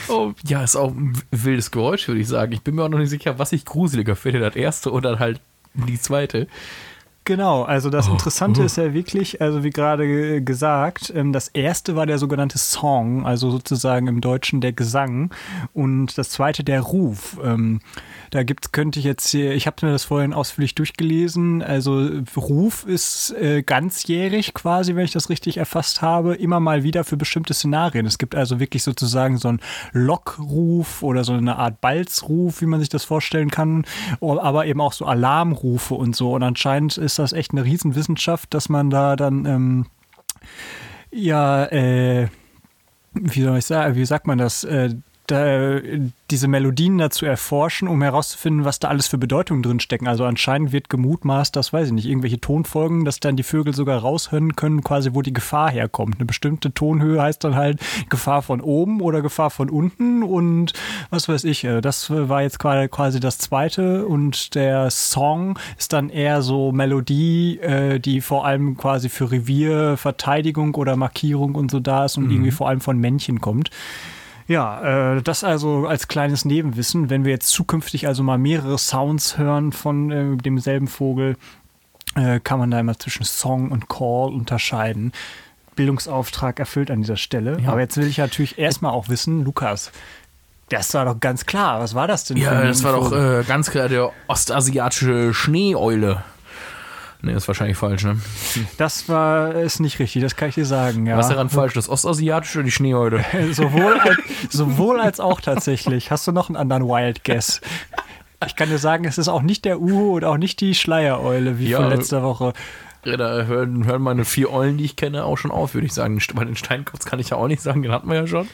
Oh, 0.08 0.32
ja, 0.46 0.62
ist 0.62 0.76
auch 0.76 0.90
ein 0.90 1.20
wildes 1.30 1.70
Geräusch, 1.70 2.08
würde 2.08 2.20
ich 2.20 2.28
sagen. 2.28 2.52
Ich 2.52 2.62
bin 2.62 2.74
mir 2.74 2.84
auch 2.84 2.88
noch 2.88 2.98
nicht 2.98 3.10
sicher, 3.10 3.38
was 3.38 3.52
ich 3.52 3.64
gruseliger 3.64 4.16
finde, 4.16 4.40
das 4.40 4.56
erste 4.56 4.90
oder 4.92 5.18
halt 5.18 5.40
die 5.74 6.00
zweite. 6.00 6.46
Genau, 7.24 7.62
also 7.62 7.88
das 7.88 8.08
Oh, 8.08 8.12
Interessante 8.12 8.62
oh. 8.62 8.64
ist 8.64 8.76
ja 8.76 8.92
wirklich, 8.94 9.40
also 9.40 9.62
wie 9.62 9.70
gerade 9.70 10.06
ge- 10.06 10.40
gesagt, 10.40 11.12
ähm, 11.14 11.32
das 11.32 11.48
erste 11.48 11.94
war 11.94 12.04
der 12.06 12.18
sogenannte 12.18 12.58
Song, 12.58 13.24
also 13.26 13.50
sozusagen 13.50 14.08
im 14.08 14.20
Deutschen 14.20 14.60
der 14.60 14.72
Gesang 14.72 15.30
und 15.72 16.18
das 16.18 16.30
zweite 16.30 16.64
der 16.64 16.80
Ruf. 16.80 17.38
Ähm, 17.44 17.80
Da 18.30 18.44
gibt's, 18.44 18.72
könnte 18.72 18.98
ich 18.98 19.04
jetzt 19.04 19.28
hier, 19.28 19.52
ich 19.52 19.66
habe 19.66 19.84
mir 19.84 19.92
das 19.92 20.04
vorhin 20.04 20.32
ausführlich 20.32 20.74
durchgelesen, 20.74 21.60
also 21.62 22.08
Ruf 22.34 22.86
ist 22.86 23.30
äh, 23.38 23.62
ganzjährig 23.62 24.54
quasi, 24.54 24.96
wenn 24.96 25.04
ich 25.04 25.12
das 25.12 25.28
richtig 25.28 25.58
erfasst 25.58 26.00
habe, 26.00 26.34
immer 26.34 26.58
mal 26.58 26.82
wieder 26.82 27.04
für 27.04 27.18
bestimmte 27.18 27.52
Szenarien. 27.52 28.06
Es 28.06 28.16
gibt 28.16 28.34
also 28.34 28.58
wirklich 28.58 28.84
sozusagen 28.84 29.36
so 29.36 29.48
einen 29.48 29.60
Lockruf 29.92 31.02
oder 31.02 31.24
so 31.24 31.34
eine 31.34 31.56
Art 31.56 31.80
Balzruf, 31.82 32.62
wie 32.62 32.66
man 32.66 32.80
sich 32.80 32.88
das 32.88 33.04
vorstellen 33.04 33.50
kann, 33.50 33.84
aber 34.20 34.64
eben 34.66 34.80
auch 34.80 34.94
so 34.94 35.04
Alarmrufe 35.04 35.94
und 35.94 36.16
so. 36.16 36.32
Und 36.32 36.42
anscheinend 36.42 36.96
ist 36.96 37.11
das 37.18 37.32
echt 37.32 37.52
eine 37.52 37.64
Riesenwissenschaft, 37.64 38.52
dass 38.54 38.68
man 38.68 38.90
da 38.90 39.16
dann 39.16 39.44
ähm, 39.46 39.86
ja, 41.12 41.66
äh, 41.66 42.28
wie 43.12 43.42
soll 43.42 43.58
ich 43.58 43.66
sagen, 43.66 43.94
wie 43.94 44.04
sagt 44.04 44.26
man 44.26 44.38
das, 44.38 44.64
äh, 44.64 44.94
da, 45.26 45.78
diese 46.30 46.48
Melodien 46.48 46.98
dazu 46.98 47.26
erforschen, 47.26 47.88
um 47.88 48.02
herauszufinden, 48.02 48.64
was 48.64 48.78
da 48.78 48.88
alles 48.88 49.06
für 49.06 49.18
Bedeutungen 49.18 49.62
drin 49.62 49.80
stecken. 49.80 50.08
Also 50.08 50.24
anscheinend 50.24 50.72
wird 50.72 50.88
gemutmaßt, 50.88 51.54
dass, 51.54 51.72
weiß 51.72 51.88
ich 51.88 51.92
nicht, 51.92 52.06
irgendwelche 52.06 52.40
Tonfolgen, 52.40 53.04
dass 53.04 53.20
dann 53.20 53.36
die 53.36 53.42
Vögel 53.42 53.74
sogar 53.74 54.00
raushören 54.00 54.56
können, 54.56 54.82
quasi 54.82 55.10
wo 55.14 55.22
die 55.22 55.32
Gefahr 55.32 55.70
herkommt. 55.70 56.16
Eine 56.16 56.24
bestimmte 56.24 56.72
Tonhöhe 56.74 57.22
heißt 57.22 57.44
dann 57.44 57.54
halt 57.54 57.80
Gefahr 58.08 58.42
von 58.42 58.60
oben 58.60 59.00
oder 59.00 59.22
Gefahr 59.22 59.50
von 59.50 59.70
unten 59.70 60.22
und 60.22 60.72
was 61.10 61.28
weiß 61.28 61.44
ich. 61.44 61.64
äh, 61.64 61.80
Das 61.80 62.10
war 62.10 62.42
jetzt 62.42 62.58
quasi 62.58 62.88
quasi 62.88 63.20
das 63.20 63.38
zweite 63.38 64.06
und 64.06 64.54
der 64.54 64.90
Song 64.90 65.58
ist 65.78 65.92
dann 65.92 66.08
eher 66.08 66.42
so 66.42 66.72
Melodie, 66.72 67.58
äh, 67.58 67.98
die 67.98 68.20
vor 68.20 68.46
allem 68.46 68.76
quasi 68.76 69.08
für 69.08 69.30
Revierverteidigung 69.30 70.74
oder 70.74 70.96
Markierung 70.96 71.54
und 71.54 71.70
so 71.70 71.80
da 71.80 72.04
ist 72.06 72.16
und 72.16 72.30
irgendwie 72.30 72.50
vor 72.50 72.68
allem 72.68 72.80
von 72.80 72.98
Männchen 72.98 73.40
kommt. 73.40 73.70
Ja, 74.48 75.16
äh, 75.16 75.22
das 75.22 75.44
also 75.44 75.86
als 75.86 76.08
kleines 76.08 76.44
Nebenwissen. 76.44 77.10
Wenn 77.10 77.24
wir 77.24 77.32
jetzt 77.32 77.48
zukünftig 77.48 78.06
also 78.06 78.22
mal 78.22 78.38
mehrere 78.38 78.78
Sounds 78.78 79.38
hören 79.38 79.72
von 79.72 80.10
äh, 80.10 80.36
demselben 80.36 80.88
Vogel, 80.88 81.36
äh, 82.14 82.40
kann 82.40 82.58
man 82.58 82.70
da 82.70 82.80
immer 82.80 82.98
zwischen 82.98 83.24
Song 83.24 83.70
und 83.70 83.88
Call 83.88 84.32
unterscheiden. 84.32 85.12
Bildungsauftrag 85.74 86.58
erfüllt 86.58 86.90
an 86.90 87.00
dieser 87.00 87.16
Stelle. 87.16 87.58
Ja. 87.60 87.70
Aber 87.70 87.80
jetzt 87.80 87.96
will 87.96 88.06
ich 88.06 88.18
natürlich 88.18 88.58
erstmal 88.58 88.92
auch 88.92 89.08
wissen, 89.08 89.44
Lukas, 89.44 89.90
das 90.68 90.92
war 90.94 91.04
doch 91.04 91.20
ganz 91.20 91.46
klar. 91.46 91.80
Was 91.80 91.94
war 91.94 92.06
das 92.06 92.24
denn 92.24 92.36
Ja, 92.36 92.62
das 92.62 92.82
war 92.82 92.92
doch 92.92 93.12
äh, 93.12 93.44
ganz 93.46 93.70
klar 93.70 93.88
der 93.88 94.10
ostasiatische 94.26 95.34
Schneeeule. 95.34 96.22
Nee, 97.24 97.32
ist 97.34 97.46
wahrscheinlich 97.46 97.76
falsch, 97.76 98.02
ne? 98.04 98.18
Das 98.78 99.08
war 99.08 99.54
ist 99.54 99.78
nicht 99.78 99.98
richtig, 100.00 100.22
das 100.22 100.34
kann 100.34 100.48
ich 100.48 100.56
dir 100.56 100.66
sagen. 100.66 101.06
Ja. 101.06 101.16
Was 101.16 101.26
ist 101.26 101.32
daran 101.34 101.50
falsch? 101.50 101.74
Das 101.74 101.88
ostasiatische 101.88 102.58
oder 102.58 102.64
die 102.64 102.72
Schneeeule? 102.72 103.24
Sowohl 103.52 103.98
als, 104.00 104.18
sowohl 104.50 105.00
als 105.00 105.20
auch 105.20 105.40
tatsächlich. 105.40 106.10
Hast 106.10 106.26
du 106.26 106.32
noch 106.32 106.48
einen 106.48 106.56
anderen 106.56 106.84
Wild 106.88 107.22
Guess? 107.24 107.60
Ich 108.44 108.56
kann 108.56 108.70
dir 108.70 108.78
sagen, 108.78 109.04
es 109.04 109.18
ist 109.18 109.28
auch 109.28 109.42
nicht 109.42 109.64
der 109.64 109.80
Uhu 109.80 110.16
und 110.16 110.24
auch 110.24 110.36
nicht 110.36 110.60
die 110.60 110.74
Schleiereule 110.74 111.60
wie 111.60 111.68
Ja. 111.68 111.78
von 111.78 111.90
letzter 111.90 112.24
Woche. 112.24 112.54
Ja, 113.04 113.16
da 113.16 113.44
hören, 113.44 113.84
hören 113.84 114.02
meine 114.02 114.24
vier 114.24 114.50
Eulen, 114.52 114.78
die 114.78 114.84
ich 114.84 114.96
kenne, 114.96 115.24
auch 115.24 115.36
schon 115.38 115.52
auf, 115.52 115.74
würde 115.74 115.86
ich 115.86 115.92
sagen. 115.92 116.20
Bei 116.34 116.44
den 116.44 116.56
Steinkopf 116.56 117.04
kann 117.04 117.20
ich 117.20 117.30
ja 117.30 117.36
auch 117.36 117.46
nicht 117.48 117.62
sagen, 117.62 117.82
den 117.82 117.92
hatten 117.92 118.08
wir 118.08 118.16
ja 118.16 118.26
schon. 118.26 118.48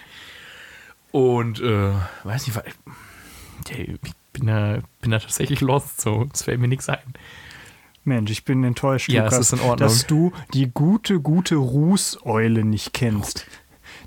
Und, 1.11 1.61
äh, 1.61 1.92
weiß 2.24 2.46
nicht, 2.46 2.57
weil, 2.57 2.64
hey, 3.70 3.98
ich 4.04 4.12
bin 4.35 4.46
da, 4.46 4.78
bin 5.00 5.11
da 5.11 5.18
tatsächlich 5.18 5.61
lost, 5.62 6.00
so. 6.02 6.26
Es 6.35 6.42
fällt 6.42 6.61
mir 6.61 6.68
nichts 6.68 6.88
ein. 6.88 6.98
Mensch, 8.04 8.30
ich 8.30 8.44
bin 8.44 8.64
enttäuscht, 8.64 9.08
Ja, 9.11 9.24
Lukas, 9.24 9.54
dass 9.76 10.06
du 10.06 10.32
die 10.54 10.70
gute, 10.72 11.20
gute 11.20 11.56
Rußeule 11.56 12.64
nicht 12.64 12.92
kennst. 12.94 13.46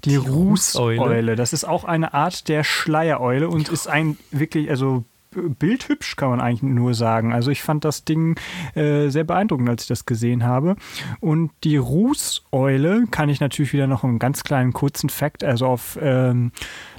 Die, 0.05 0.15
Rußeule? 0.15 0.99
Rußeule, 0.99 1.35
das 1.35 1.53
ist 1.53 1.63
auch 1.65 1.83
eine 1.83 2.13
Art 2.13 2.47
der 2.47 2.63
Schleiereule 2.63 3.47
und 3.49 3.69
ist 3.69 3.87
ein 3.87 4.17
wirklich, 4.31 4.69
also 4.71 5.03
b- 5.29 5.49
bildhübsch 5.59 6.15
kann 6.15 6.31
man 6.31 6.41
eigentlich 6.41 6.63
nur 6.63 6.95
sagen. 6.95 7.33
Also 7.33 7.51
ich 7.51 7.61
fand 7.61 7.85
das 7.85 8.03
Ding 8.03 8.39
äh, 8.73 9.09
sehr 9.09 9.23
beeindruckend, 9.23 9.69
als 9.69 9.83
ich 9.83 9.87
das 9.89 10.07
gesehen 10.07 10.43
habe. 10.43 10.75
Und 11.19 11.51
die 11.63 11.77
Rußeule 11.77 13.05
kann 13.11 13.29
ich 13.29 13.39
natürlich 13.39 13.73
wieder 13.73 13.85
noch 13.85 14.03
einen 14.03 14.17
ganz 14.17 14.43
kleinen 14.43 14.73
kurzen 14.73 15.09
Fakt, 15.09 15.43
also 15.43 15.67
auf 15.67 15.99
ähm, 16.01 16.51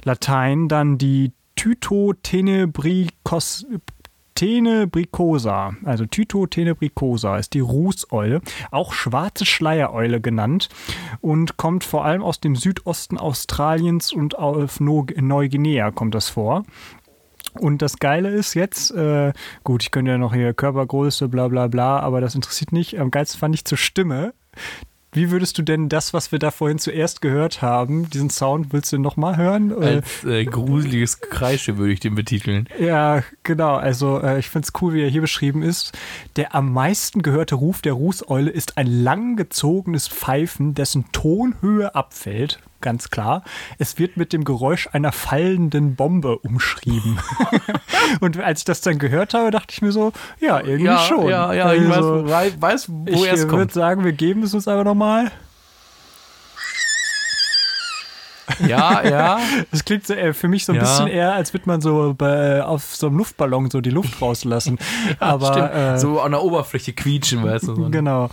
Latein 0.05 0.69
dann 0.69 0.97
die 0.97 1.33
Tyto 1.57 2.13
tenebricos 2.23 3.65
Tenebricosa, 4.35 5.75
also 5.83 6.05
Tyto 6.05 6.47
tenebricosa 6.47 7.37
ist 7.37 7.53
die 7.53 7.59
Rußeule, 7.59 8.41
auch 8.71 8.93
schwarze 8.93 9.45
Schleiereule 9.45 10.21
genannt 10.21 10.69
und 11.21 11.57
kommt 11.57 11.83
vor 11.83 12.05
allem 12.05 12.21
aus 12.21 12.39
dem 12.39 12.55
Südosten 12.55 13.17
Australiens 13.17 14.11
und 14.11 14.37
auf 14.37 14.79
Neuguinea 14.79 15.91
kommt 15.91 16.15
das 16.15 16.29
vor. 16.29 16.63
Und 17.59 17.81
das 17.83 17.97
Geile 17.97 18.29
ist 18.29 18.55
jetzt, 18.55 18.91
äh, 18.91 19.31
gut, 19.63 19.83
ich 19.83 19.91
könnte 19.91 20.11
ja 20.11 20.17
noch 20.17 20.33
hier 20.33 20.53
Körpergröße, 20.53 21.29
bla 21.29 21.47
bla 21.47 21.67
bla, 21.67 21.99
aber 21.99 22.19
das 22.19 22.33
interessiert 22.33 22.71
nicht. 22.71 22.99
Am 22.99 23.11
geilsten 23.11 23.39
fand 23.39 23.53
ich 23.53 23.65
zur 23.65 23.77
Stimme. 23.77 24.33
Wie 25.13 25.31
würdest 25.31 25.57
du 25.57 25.61
denn 25.61 25.89
das, 25.89 26.13
was 26.13 26.31
wir 26.31 26.39
da 26.39 26.51
vorhin 26.51 26.79
zuerst 26.79 27.21
gehört 27.21 27.61
haben, 27.61 28.09
diesen 28.09 28.29
Sound, 28.29 28.73
willst 28.73 28.91
du 28.91 28.97
nochmal 28.97 29.37
hören? 29.37 29.71
Äh, 29.71 29.85
Als 29.85 30.23
äh, 30.23 30.45
gruseliges 30.45 31.19
Kreische 31.19 31.77
würde 31.77 31.93
ich 31.93 31.99
den 31.99 32.15
betiteln. 32.15 32.67
ja, 32.79 33.23
genau. 33.43 33.75
Also 33.75 34.21
äh, 34.21 34.39
ich 34.39 34.49
finde 34.49 34.67
es 34.67 34.81
cool, 34.81 34.93
wie 34.93 35.01
er 35.03 35.09
hier 35.09 35.21
beschrieben 35.21 35.61
ist. 35.61 35.91
Der 36.35 36.55
am 36.55 36.73
meisten 36.73 37.21
gehörte 37.21 37.55
Ruf 37.55 37.81
der 37.81 37.93
Rußeule 37.93 38.49
ist 38.49 38.77
ein 38.77 38.87
langgezogenes 38.87 40.07
Pfeifen, 40.07 40.73
dessen 40.73 41.05
Tonhöhe 41.11 41.93
abfällt. 41.95 42.59
Ganz 42.83 43.09
klar. 43.09 43.43
Es 43.79 43.97
wird 43.97 44.17
mit 44.17 44.33
dem 44.33 44.43
Geräusch 44.43 44.89
einer 44.91 45.13
fallenden 45.13 45.95
Bombe 45.95 46.37
umschrieben. 46.39 47.17
Und 48.19 48.37
als 48.39 48.59
ich 48.59 48.65
das 48.65 48.81
dann 48.81 48.99
gehört 48.99 49.33
habe, 49.33 49.51
dachte 49.51 49.67
ich 49.71 49.81
mir 49.81 49.93
so, 49.93 50.11
ja, 50.41 50.59
irgendwie 50.59 50.83
Ja, 50.85 50.99
schon. 50.99 51.29
ja, 51.29 51.53
ja, 51.53 51.73
ich 51.73 51.89
Also, 51.89 52.25
weiß, 52.27 52.61
weiß, 52.61 52.61
weiß 52.61 52.89
ich 53.07 53.15
woher 53.15 53.33
es 53.33 53.39
würde 53.43 53.57
kommt. 53.57 53.71
sagen, 53.73 54.03
wir 54.03 54.11
geben 54.11 54.43
es 54.43 54.53
uns 54.53 54.67
aber 54.67 54.83
nochmal. 54.83 55.31
Ja, 58.67 59.01
ja. 59.07 59.39
Das 59.71 59.85
klingt 59.85 60.05
so, 60.05 60.13
äh, 60.13 60.33
für 60.33 60.47
mich 60.49 60.65
so 60.65 60.73
ein 60.73 60.75
Ja. 60.75 60.81
bisschen 60.81 61.07
eher, 61.07 61.33
als 61.33 61.53
würde 61.53 61.63
man 61.67 61.79
so 61.81 62.13
bei, 62.17 62.61
auf 62.63 62.95
so 62.95 63.07
einem 63.07 63.17
Luftballon 63.17 63.71
so 63.71 63.79
die 63.79 63.89
Luft 63.89 64.21
rauslassen. 64.21 64.77
aber 65.19 65.53
Stimmt. 65.53 65.73
äh, 65.73 65.97
so 65.97 66.19
an 66.19 66.31
der 66.31 66.43
Oberfläche 66.43 66.91
quietschen, 66.93 67.43
weißt 67.43 67.67
du. 67.69 67.75
So. 67.75 67.89
genau. 67.89 68.29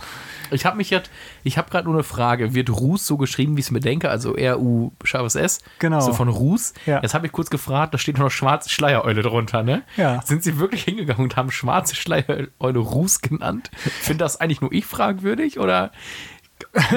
Ich 0.51 0.65
habe 0.65 0.77
mich 0.77 0.89
jetzt, 0.89 1.09
ich 1.43 1.57
habe 1.57 1.69
gerade 1.69 1.85
nur 1.85 1.95
eine 1.95 2.03
Frage. 2.03 2.53
Wird 2.53 2.69
Ruß 2.69 3.05
so 3.05 3.17
geschrieben, 3.17 3.55
wie 3.55 3.61
ich 3.61 3.67
es 3.67 3.71
mir 3.71 3.79
denke? 3.79 4.09
Also 4.09 4.35
R-U 4.35 4.91
scharfes 5.03 5.35
S? 5.35 5.59
Genau. 5.79 5.99
So 5.99 6.13
von 6.13 6.29
Ruß? 6.29 6.73
Ja. 6.85 7.01
Jetzt 7.01 7.13
habe 7.13 7.25
ich 7.25 7.31
kurz 7.31 7.49
gefragt, 7.49 7.93
da 7.93 7.97
steht 7.97 8.17
noch 8.17 8.29
schwarze 8.29 8.69
Schleiereule 8.69 9.21
drunter, 9.21 9.63
ne? 9.63 9.83
Ja. 9.97 10.21
Sind 10.23 10.43
sie 10.43 10.59
wirklich 10.59 10.83
hingegangen 10.83 11.23
und 11.23 11.35
haben 11.35 11.51
schwarze 11.51 11.95
Schleiereule 11.95 12.79
Ruß 12.79 13.21
genannt? 13.21 13.71
Finde 13.73 14.23
das 14.23 14.39
eigentlich 14.39 14.61
nur 14.61 14.71
ich 14.71 14.85
fragwürdig 14.85 15.59
oder 15.59 15.91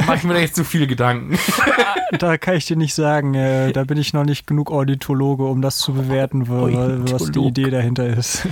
mache 0.07 0.17
ich 0.17 0.25
mir 0.25 0.35
da 0.35 0.41
jetzt 0.41 0.57
zu 0.57 0.65
viele 0.65 0.87
Gedanken? 0.87 1.39
Da 2.19 2.39
kann 2.39 2.55
ich 2.55 2.67
dir 2.67 2.77
nicht 2.77 2.95
sagen, 2.95 3.35
äh, 3.35 3.73
da 3.73 3.83
bin 3.83 3.99
ich 3.99 4.13
noch 4.13 4.25
nicht 4.25 4.47
genug 4.47 4.71
Ornithologe, 4.71 5.47
um 5.47 5.61
das 5.63 5.79
zu 5.79 5.95
bewerten, 5.95 6.49
was 6.49 7.33
die. 7.33 7.41
Idee 7.41 7.71
dahinter 7.71 8.07
ist. 8.07 8.47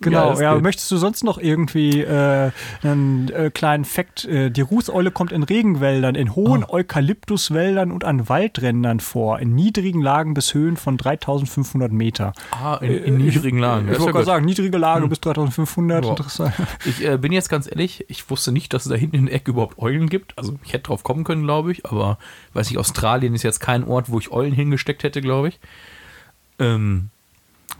Ja, 0.00 0.04
Genau, 0.04 0.40
ja, 0.40 0.54
gut. 0.54 0.62
möchtest 0.62 0.88
du 0.92 0.96
sonst 0.96 1.24
noch 1.24 1.38
irgendwie 1.38 2.02
äh, 2.02 2.52
einen 2.84 3.30
äh, 3.32 3.50
kleinen 3.52 3.84
Fakt? 3.84 4.24
Äh, 4.26 4.48
die 4.50 4.60
Rußeule 4.60 5.10
kommt 5.10 5.32
in 5.32 5.42
Regenwäldern, 5.42 6.14
in 6.14 6.36
hohen 6.36 6.62
Oh. 6.62 6.74
Eukalyptuswäldern 6.74 7.90
und 7.90 8.04
an 8.04 8.28
Waldrändern 8.28 9.00
vor, 9.00 9.40
in 9.40 9.56
niedrigen 9.56 10.00
Lagen 10.00 10.34
bis 10.34 10.54
Höhen 10.54 10.76
von 10.76 10.96
3500 10.98 11.90
Meter. 11.90 12.32
Ah, 12.52 12.76
in, 12.76 12.92
in 12.92 13.16
niedrigen 13.16 13.58
Lagen. 13.58 13.86
Ich 13.88 13.94
ist 13.94 13.98
wollte 13.98 14.10
ja 14.10 14.12
gerade 14.12 14.24
sagen, 14.26 14.44
niedrige 14.44 14.78
Lage 14.78 15.08
bis 15.08 15.18
3500, 15.20 16.04
Ja. 16.04 16.10
interessant. 16.12 16.54
Ich 16.84 17.04
äh, 17.04 17.16
bin 17.18 17.32
jetzt 17.32 17.48
ganz 17.48 17.66
ehrlich, 17.68 18.04
ich 18.08 18.30
wusste 18.30 18.52
nicht, 18.52 18.72
dass 18.72 18.86
es 18.86 18.90
da 18.92 18.96
hinten 18.96 19.16
in 19.16 19.26
der 19.26 19.34
Ecke 19.34 19.50
überhaupt 19.50 19.78
Eulen 19.80 20.08
gibt. 20.08 20.38
Also 20.38 20.54
ich 20.64 20.72
hätte 20.74 20.84
drauf 20.84 21.02
kommen 21.02 21.24
können, 21.24 21.42
glaube 21.42 21.72
ich, 21.72 21.84
aber 21.86 22.18
weiß 22.52 22.70
nicht, 22.70 22.78
Australien 22.78 23.34
ist 23.34 23.42
jetzt 23.42 23.58
kein 23.58 23.82
Ort, 23.82 24.10
wo 24.10 24.20
ich 24.20 24.30
Eulen 24.30 24.52
hingesteckt 24.52 25.02
hätte, 25.02 25.20
glaube 25.20 25.48
ich. 25.48 25.58
Ähm, 26.60 27.10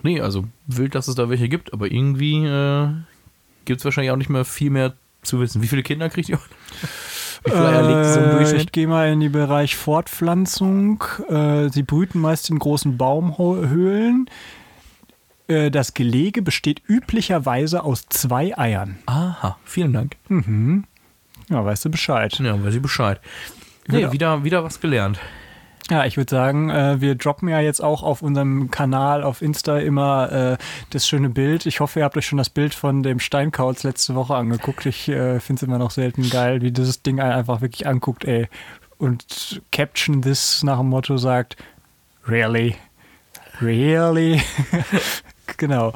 nee, 0.02 0.20
also 0.20 0.44
wild, 0.66 0.94
dass 0.94 1.08
es 1.08 1.14
da 1.14 1.28
welche 1.28 1.48
gibt, 1.48 1.72
aber 1.72 1.90
irgendwie 1.90 2.44
äh, 2.44 2.88
gibt 3.64 3.80
es 3.80 3.84
wahrscheinlich 3.84 4.10
auch 4.10 4.16
nicht 4.16 4.30
mehr 4.30 4.44
viel 4.44 4.70
mehr 4.70 4.94
zu 5.22 5.40
wissen. 5.40 5.62
Wie 5.62 5.66
viele 5.68 5.82
Kinder 5.82 6.08
kriegt 6.08 6.28
ihr? 6.28 6.38
Wie 7.44 7.50
viele 7.52 7.68
Eier 7.68 7.82
legt 7.82 8.04
sie 8.06 8.12
so 8.14 8.20
im 8.20 8.26
Äh, 8.30 8.32
Durchschnitt? 8.34 8.62
ich 8.62 8.72
gehe 8.72 8.88
mal 8.88 9.12
in 9.12 9.20
den 9.20 9.30
Bereich 9.32 9.76
Fortpflanzung. 9.76 11.04
Äh, 11.28 11.68
sie 11.68 11.82
brüten 11.84 12.20
meist 12.20 12.50
in 12.50 12.58
großen 12.58 12.96
Baumhöhlen. 12.96 14.28
Äh, 15.46 15.70
das 15.70 15.94
Gelege 15.94 16.42
besteht 16.42 16.82
üblicherweise 16.88 17.84
aus 17.84 18.06
zwei 18.08 18.56
Eiern. 18.58 18.98
Aha, 19.06 19.56
vielen 19.64 19.92
Dank. 19.92 20.16
Ja, 21.48 21.64
weißt 21.64 21.84
du 21.84 21.90
Bescheid. 21.90 22.36
Ja, 22.40 22.62
weiß 22.62 22.74
ich 22.74 22.82
Bescheid. 22.82 23.20
Nee, 23.86 24.00
Ja. 24.00 24.12
wieder, 24.12 24.42
wieder 24.44 24.64
was 24.64 24.80
gelernt. 24.80 25.18
Ja, 25.90 26.04
ich 26.04 26.18
würde 26.18 26.30
sagen, 26.30 26.68
äh, 26.68 27.00
wir 27.00 27.14
droppen 27.14 27.48
ja 27.48 27.60
jetzt 27.60 27.82
auch 27.82 28.02
auf 28.02 28.20
unserem 28.20 28.70
Kanal 28.70 29.22
auf 29.22 29.40
Insta 29.40 29.78
immer 29.78 30.30
äh, 30.30 30.56
das 30.90 31.08
schöne 31.08 31.30
Bild. 31.30 31.64
Ich 31.64 31.80
hoffe, 31.80 32.00
ihr 32.00 32.04
habt 32.04 32.16
euch 32.18 32.26
schon 32.26 32.36
das 32.36 32.50
Bild 32.50 32.74
von 32.74 33.02
dem 33.02 33.20
Steinkauz 33.20 33.84
letzte 33.84 34.14
Woche 34.14 34.34
angeguckt. 34.34 34.84
Ich 34.84 35.08
äh, 35.08 35.40
finde 35.40 35.60
es 35.60 35.62
immer 35.62 35.78
noch 35.78 35.90
selten 35.90 36.28
geil, 36.28 36.60
wie 36.60 36.72
dieses 36.72 37.02
Ding 37.02 37.20
einfach 37.20 37.62
wirklich 37.62 37.86
anguckt, 37.86 38.26
ey. 38.26 38.48
Und 38.98 39.62
Caption 39.72 40.20
This 40.20 40.62
nach 40.62 40.78
dem 40.78 40.88
Motto 40.88 41.16
sagt, 41.16 41.56
really? 42.26 42.76
Really? 43.60 44.42
genau. 45.56 45.92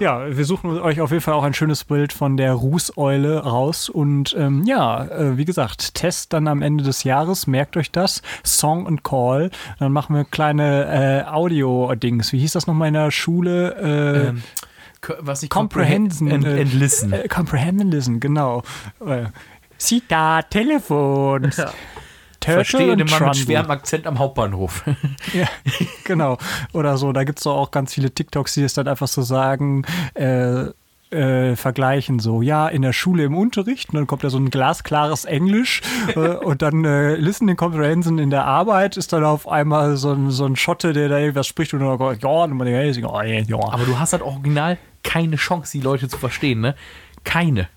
Ja, 0.00 0.36
wir 0.36 0.44
suchen 0.44 0.78
euch 0.80 1.00
auf 1.00 1.10
jeden 1.10 1.22
Fall 1.22 1.34
auch 1.34 1.44
ein 1.44 1.54
schönes 1.54 1.84
Bild 1.84 2.12
von 2.12 2.36
der 2.36 2.52
Rußeule 2.52 3.38
raus. 3.44 3.88
Und 3.88 4.34
ähm, 4.38 4.64
ja, 4.64 5.04
äh, 5.04 5.36
wie 5.36 5.44
gesagt, 5.44 5.94
Test 5.94 6.32
dann 6.32 6.48
am 6.48 6.62
Ende 6.62 6.82
des 6.84 7.04
Jahres. 7.04 7.46
Merkt 7.46 7.76
euch 7.76 7.90
das. 7.92 8.22
Song 8.44 8.86
and 8.86 9.04
Call. 9.04 9.50
Dann 9.78 9.92
machen 9.92 10.16
wir 10.16 10.24
kleine 10.24 11.24
äh, 11.26 11.30
Audio-Dings. 11.30 12.32
Wie 12.32 12.38
hieß 12.40 12.52
das 12.52 12.66
nochmal 12.66 12.88
in 12.88 12.94
der 12.94 13.10
Schule? 13.10 13.74
Äh, 13.76 14.28
Ähm, 14.28 14.42
was 15.20 15.42
ich 15.44 15.50
Comprehension. 15.50 16.32
and, 16.32 16.44
äh, 16.44 16.60
and 16.62 16.74
listen. 16.74 17.12
Äh, 17.12 17.28
comprehend 17.28 17.80
and 17.80 17.92
listen, 17.94 18.18
genau. 18.18 18.62
Äh, 19.06 19.26
Sita, 19.78 20.42
Telefon. 20.42 21.52
Ja. 21.56 21.70
Turtle 22.40 22.64
Verstehe 22.64 22.96
den 22.96 23.08
Mann 23.08 23.24
mit 23.24 23.36
schwerem 23.36 23.70
Akzent 23.70 24.06
am 24.06 24.18
Hauptbahnhof. 24.18 24.84
Ja, 25.32 25.48
genau. 26.04 26.38
Oder 26.72 26.96
so. 26.96 27.12
Da 27.12 27.24
gibt 27.24 27.38
es 27.38 27.44
doch 27.44 27.56
auch 27.56 27.70
ganz 27.70 27.92
viele 27.94 28.10
TikToks, 28.10 28.54
die 28.54 28.62
es 28.62 28.74
dann 28.74 28.88
einfach 28.88 29.08
so 29.08 29.22
sagen, 29.22 29.84
äh, 30.14 30.66
äh, 31.10 31.56
vergleichen 31.56 32.18
so, 32.18 32.42
ja, 32.42 32.68
in 32.68 32.82
der 32.82 32.92
Schule 32.92 33.24
im 33.24 33.36
Unterricht, 33.36 33.90
und 33.90 33.96
dann 33.96 34.06
kommt 34.06 34.24
da 34.24 34.30
so 34.30 34.38
ein 34.38 34.50
glasklares 34.50 35.24
Englisch 35.24 35.82
äh, 36.14 36.18
und 36.18 36.62
dann 36.62 36.84
äh, 36.84 37.14
Listening 37.14 37.56
Comprehension 37.56 38.18
in 38.18 38.30
der 38.30 38.44
Arbeit 38.44 38.96
ist 38.96 39.12
dann 39.12 39.24
auf 39.24 39.48
einmal 39.48 39.96
so 39.96 40.12
ein, 40.12 40.30
so 40.30 40.46
ein 40.46 40.56
Schotte, 40.56 40.92
der 40.92 41.08
da 41.08 41.18
irgendwas 41.18 41.46
spricht 41.46 41.74
und 41.74 41.80
dann, 41.80 42.18
ja, 42.20 42.28
und 42.28 42.56
man 42.56 42.66
denkt, 42.66 42.96
ja, 42.96 43.22
ja. 43.22 43.56
Aber 43.56 43.84
du 43.84 43.98
hast 43.98 44.12
halt 44.12 44.22
original 44.22 44.78
keine 45.04 45.36
Chance, 45.36 45.78
die 45.78 45.82
Leute 45.82 46.08
zu 46.08 46.18
verstehen, 46.18 46.60
ne? 46.60 46.74
Keine. 47.26 47.68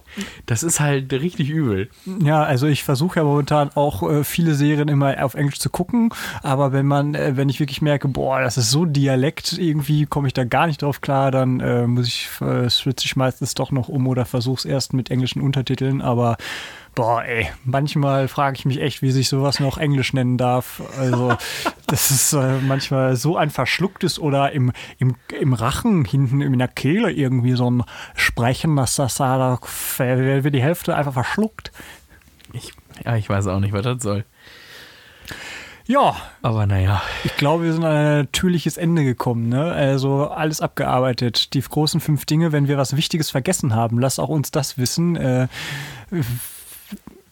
Das 0.45 0.63
ist 0.63 0.79
halt 0.79 1.11
richtig 1.11 1.49
übel. 1.49 1.89
Ja, 2.23 2.43
also 2.43 2.67
ich 2.67 2.83
versuche 2.83 3.19
ja 3.19 3.23
momentan 3.23 3.71
auch 3.73 4.07
äh, 4.09 4.23
viele 4.23 4.53
Serien 4.53 4.87
immer 4.87 5.23
auf 5.23 5.33
Englisch 5.33 5.59
zu 5.59 5.69
gucken, 5.69 6.13
aber 6.43 6.71
wenn 6.71 6.85
man, 6.85 7.15
äh, 7.15 7.35
wenn 7.35 7.49
ich 7.49 7.59
wirklich 7.59 7.81
merke, 7.81 8.07
boah, 8.07 8.41
das 8.41 8.57
ist 8.57 8.69
so 8.69 8.85
Dialekt, 8.85 9.53
irgendwie 9.53 10.05
komme 10.05 10.27
ich 10.27 10.33
da 10.33 10.43
gar 10.43 10.67
nicht 10.67 10.81
drauf 10.81 11.01
klar, 11.01 11.31
dann 11.31 11.59
äh, 11.59 11.87
muss 11.87 12.07
ich, 12.07 12.29
äh, 12.41 12.69
switche 12.69 13.05
ich 13.05 13.15
meistens 13.15 13.55
doch 13.55 13.71
noch 13.71 13.89
um 13.89 14.07
oder 14.07 14.25
versuche 14.25 14.59
es 14.59 14.65
erst 14.65 14.93
mit 14.93 15.09
englischen 15.09 15.41
Untertiteln, 15.41 16.01
aber 16.01 16.37
boah, 16.95 17.23
ey, 17.23 17.49
manchmal 17.63 18.27
frage 18.27 18.57
ich 18.57 18.65
mich 18.65 18.81
echt, 18.81 19.01
wie 19.01 19.11
sich 19.11 19.29
sowas 19.29 19.59
noch 19.59 19.77
Englisch 19.77 20.13
nennen 20.13 20.37
darf. 20.37 20.81
Also 20.97 21.35
das 21.87 22.11
ist 22.11 22.33
äh, 22.33 22.59
manchmal 22.61 23.15
so 23.15 23.37
ein 23.37 23.49
verschlucktes 23.49 24.19
oder 24.19 24.51
im, 24.51 24.71
im, 24.97 25.15
im 25.39 25.53
Rachen 25.53 26.05
hinten 26.05 26.41
in 26.41 26.57
der 26.57 26.67
Kehle 26.67 27.11
irgendwie 27.11 27.53
so 27.53 27.69
ein 27.69 27.83
Sprechen, 28.15 28.75
dass 28.75 28.95
das 28.95 29.15
da, 29.15 29.37
da 29.37 29.59
wird 29.97 30.53
die 30.53 30.61
Hälfte 30.61 30.95
einfach 30.95 31.13
verschluckt. 31.13 31.71
Ich, 32.53 32.73
ja, 33.05 33.15
ich 33.15 33.29
weiß 33.29 33.47
auch 33.47 33.59
nicht, 33.59 33.73
was 33.73 33.83
das 33.83 34.01
soll. 34.01 34.25
Ja, 35.89 36.15
Aber 36.43 36.67
naja. 36.67 37.01
ich 37.23 37.35
glaube, 37.35 37.63
wir 37.63 37.73
sind 37.73 37.83
an 37.83 37.95
ein 37.95 38.17
natürliches 38.19 38.77
Ende 38.77 39.03
gekommen. 39.03 39.49
Ne? 39.49 39.71
Also 39.71 40.27
alles 40.27 40.61
abgearbeitet. 40.61 41.55
Die 41.55 41.61
großen 41.61 41.99
fünf 41.99 42.25
Dinge, 42.25 42.51
wenn 42.51 42.67
wir 42.67 42.77
was 42.77 42.95
Wichtiges 42.95 43.31
vergessen 43.31 43.73
haben, 43.73 43.97
lasst 43.97 44.19
auch 44.19 44.29
uns 44.29 44.51
das 44.51 44.77
wissen. 44.77 45.15
Äh, 45.15 45.47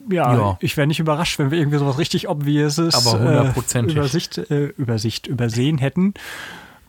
ja, 0.10 0.34
Ja. 0.36 0.58
ich 0.62 0.78
wäre 0.78 0.88
nicht 0.88 1.00
überrascht, 1.00 1.40
wenn 1.40 1.52
wir 1.52 1.60
irgendwie 1.60 1.78
sowas 1.78 1.98
richtig 1.98 2.30
Obviouses 2.30 3.08
Aber. 3.08 3.54
Äh, 3.56 3.80
Übersicht, 3.92 4.38
äh, 4.38 4.66
Übersicht 4.78 5.28
übersehen 5.28 5.78
hätten. 5.78 6.14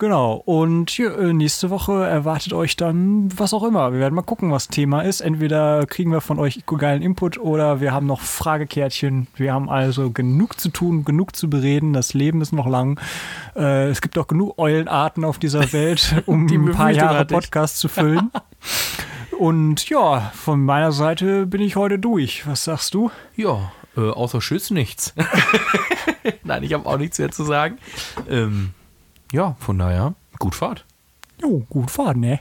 Genau. 0.01 0.35
Und 0.45 0.97
äh, 1.01 1.33
nächste 1.33 1.71
Woche 1.71 2.05
erwartet 2.07 2.53
euch 2.53 2.77
dann 2.77 3.31
was 3.37 3.53
auch 3.53 3.65
immer. 3.65 3.93
Wir 3.93 3.99
werden 3.99 4.15
mal 4.15 4.23
gucken, 4.23 4.53
was 4.53 4.69
Thema 4.69 5.01
ist. 5.01 5.21
Entweder 5.21 5.87
kriegen 5.87 6.13
wir 6.13 6.21
von 6.21 6.39
euch 6.39 6.63
geilen 6.67 7.03
Input 7.03 7.37
oder 7.39 7.81
wir 7.81 7.93
haben 7.93 8.07
noch 8.07 8.21
Fragekärtchen. 8.21 9.27
Wir 9.35 9.53
haben 9.53 9.69
also 9.69 10.13
genug 10.13 10.61
zu 10.61 10.69
tun, 10.69 11.05
genug 11.05 11.35
zu 11.35 11.51
bereden. 11.51 11.95
Das 11.95 12.15
Leben 12.15 12.41
ist 12.43 12.53
noch 12.53 12.69
lang. 12.69 13.01
Äh, 13.57 13.89
es 13.89 14.01
gibt 14.01 14.17
auch 14.19 14.29
genug 14.29 14.57
Eulenarten 14.57 15.25
auf 15.25 15.39
dieser 15.41 15.73
Welt, 15.73 16.23
um 16.27 16.47
Die 16.47 16.57
ein 16.59 16.71
paar 16.71 16.93
Jahre. 16.93 17.25
Podcast 17.25 17.79
zu 17.79 17.89
füllen. 17.89 18.31
Und 19.39 19.89
ja, 19.89 20.33
von 20.35 20.65
meiner 20.65 20.91
Seite 20.91 21.47
bin 21.47 21.61
ich 21.61 21.77
heute 21.77 22.01
durch. 22.01 22.45
Was 22.49 22.65
sagst 22.65 22.93
du? 22.95 23.13
Ja, 23.37 23.71
äh, 23.97 24.11
außer 24.11 24.41
Tschüss 24.41 24.71
nichts. 24.71 25.15
Nein, 26.43 26.65
ich 26.65 26.73
habe 26.73 26.87
auch 26.87 26.99
nichts 26.99 27.21
mehr 27.21 27.31
zu 27.31 27.45
sagen. 27.45 27.79
Ähm, 28.29 28.71
ja, 29.31 29.57
von 29.61 29.79
daher, 29.79 30.15
gut 30.41 30.57
Fahrt. 30.57 30.85
Jo, 31.41 31.65
gut 31.71 31.89
fahren, 31.89 32.19
ne? 32.19 32.41